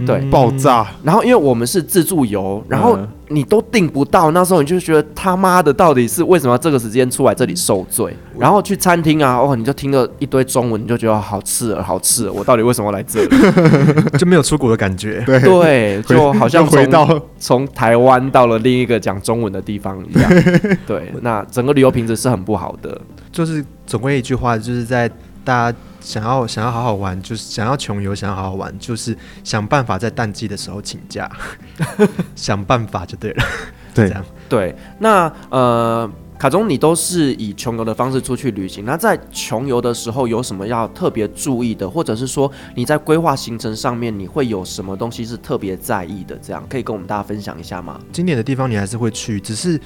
[0.04, 0.86] 对，爆炸。
[1.02, 8.14] 然后因为我们是自助游，然后你都订不到，那时候你就觉得他妈的，到底是为什么这个时间出来这里受罪？
[8.38, 12.32] 然后去餐厅啊，哦，你就听了一堆中文，你就觉得好刺耳，好刺耳。
[12.32, 13.36] 我到底为什么来这里？
[14.18, 15.22] 就没有出国的感觉。
[15.26, 20.30] 对，对， 就好像回到从台湾到了另一个讲中文的地方一样。
[20.86, 23.00] 对，那整个旅游品质是很不好的。
[23.32, 25.08] 就是总归一句话，就是在
[25.44, 25.78] 大家。
[26.06, 31.28] 想要想要好好玩，就是想要穷游，想要好好玩，就是想办法在淡季的时候请假，
[32.36, 33.44] 想办法就对了。
[33.92, 34.76] 对，这样对。
[35.00, 38.84] 那呃，卡中，你都是以穷游的方式出去旅行。
[38.84, 46.38] 那在穷游的时候，有什么要特别注意的，或者是说你在规划行程上面，你会有什么东西是特别在意的？
[46.40, 47.98] 这样可以跟我们大家分享一下吗？
[48.12, 49.80] 经典的地方你还是会去，只是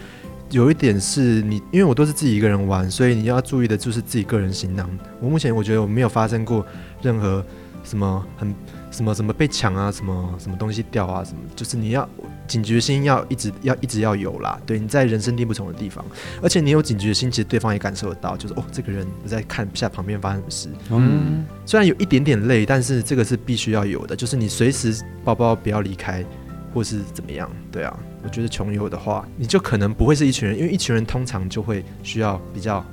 [0.50, 4.88] 有一点是你，因为我都是自己一个人玩，所以你要注意的就是自己个人行囊。
[5.20, 6.66] 我目前我觉得我没有发生过
[7.02, 7.44] 任何
[7.84, 8.54] 什么很
[8.90, 12.08] 什么什么被抢啊，什么什么东西掉啊，什么就是你要
[12.48, 14.60] 警觉心要一直要一直要有啦。
[14.66, 16.04] 对，你在人生地不熟的地方，
[16.42, 20.68] 而且你有警觉心，其实对方也感受得到，就是哦，这个人我在看一下旁边发生什么事。
[20.90, 26.24] 嗯，虽然有一点点累，但是这个是必须要有的，就是你随时包包不要离开。
[26.72, 27.50] 或是怎么样？
[27.72, 32.84] 对啊，我觉得穷游的话，你就可能不会是一群人，因为一群人通常就会需要比较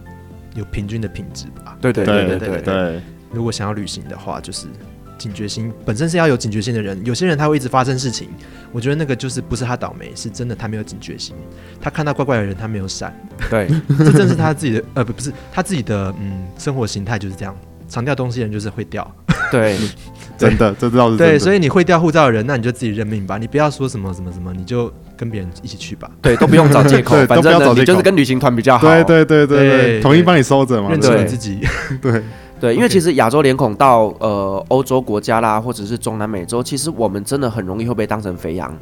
[0.55, 1.78] 有平均的品质吧。
[1.82, 3.01] 对对对对对对。
[3.32, 4.67] 如果想要旅行的话，就是
[5.17, 7.03] 警觉心本身是要有警觉心的人。
[7.05, 8.30] 有些人他会一直发生事情，
[8.71, 11.36] 我觉得那个就是不是他倒霉，是真的他没有警觉心。
[11.82, 13.13] 他看到怪怪的人，他没有闪。
[13.49, 13.67] 对，
[13.97, 17.55] 这正是他自己的呃不不是他自己的嗯生活形态就是这样。
[17.89, 19.09] 常掉东西的人就是会掉。
[19.51, 19.78] 对。
[20.38, 21.34] 真的，这知道是真的。
[21.34, 26.09] 对，所以你会掉护照的人，那你就自己认命吧，你不要说什么什么什么，你就跟别人一起去吧。
[26.22, 28.88] 对，都不用找借口， 反正你就是跟旅行团比较好。
[28.88, 31.59] 对对对对对，统一帮你收着嘛，认清你自己。
[32.01, 32.24] 对
[32.59, 38.74] 对，因为其实亚洲脸孔到呃欧洲国家啦，或者是中南美洲，其实我们真的很容易会被当成肥羊。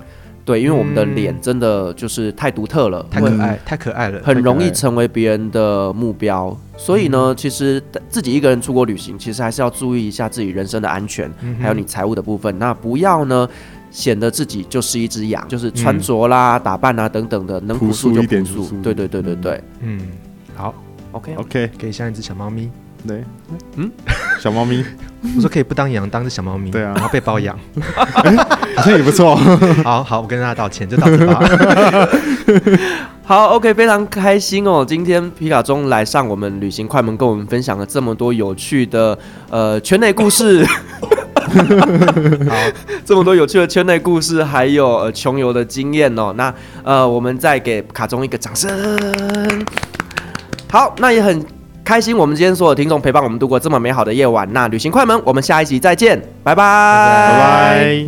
[0.45, 6.55] 对，因为我们的脸真的就是太独特了，太可爱，太可爱了，很容易成为别人的目标。
[6.77, 11.27] 所以呢，其实自己一个人出国旅行，其实还是要注意一下自己人身的安全，
[11.59, 12.57] 还有你财务的部分。
[12.59, 13.49] 那不要呢
[13.95, 18.67] 显得自己就是一只羊，就是穿着啦、打扮啊等等的，能朴素就朴素。
[18.83, 20.01] 对对对对对，嗯，
[20.53, 20.75] 好
[21.13, 22.69] ，OK OK，可以像一只小猫咪。
[23.07, 23.23] 对，
[23.77, 23.89] 嗯，
[24.41, 24.83] 小猫咪，
[25.37, 27.57] 我说可以不当羊，当只小猫咪，对啊，然后被包养，
[28.75, 29.35] 好像也不错。
[29.85, 31.39] 好好，我跟大家道歉，就到此吧。
[33.23, 39.17] 好，OK，非常开心哦，今天皮卡中来上我们旅行快门，跟我们分享了这么多有趣的
[39.49, 40.65] 呃圈内故事。
[42.49, 42.55] 好，
[43.05, 46.33] 这么多有趣的圈内故事，还有呃穷游的经验哦。
[46.35, 46.53] 那
[46.83, 48.69] 呃，我们再给卡中一个掌声。
[50.69, 51.45] 好，那也很。
[51.85, 54.51] 开心，我们今天所有听众陪伴我们度过这么美好的夜晚。
[54.51, 56.63] 那旅行快门，我们下一集再见，拜拜，
[57.29, 58.05] 拜拜。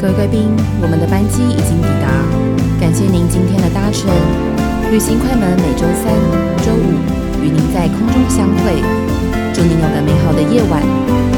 [0.00, 0.48] 各位贵宾，
[0.80, 2.08] 我们的班机已经抵达，
[2.80, 4.08] 感谢您今天的搭乘。
[4.90, 6.16] 旅行快门每周三、
[6.64, 6.96] 周五
[7.44, 8.80] 与您在空中相会，
[9.54, 11.33] 祝您有个美好的夜晚。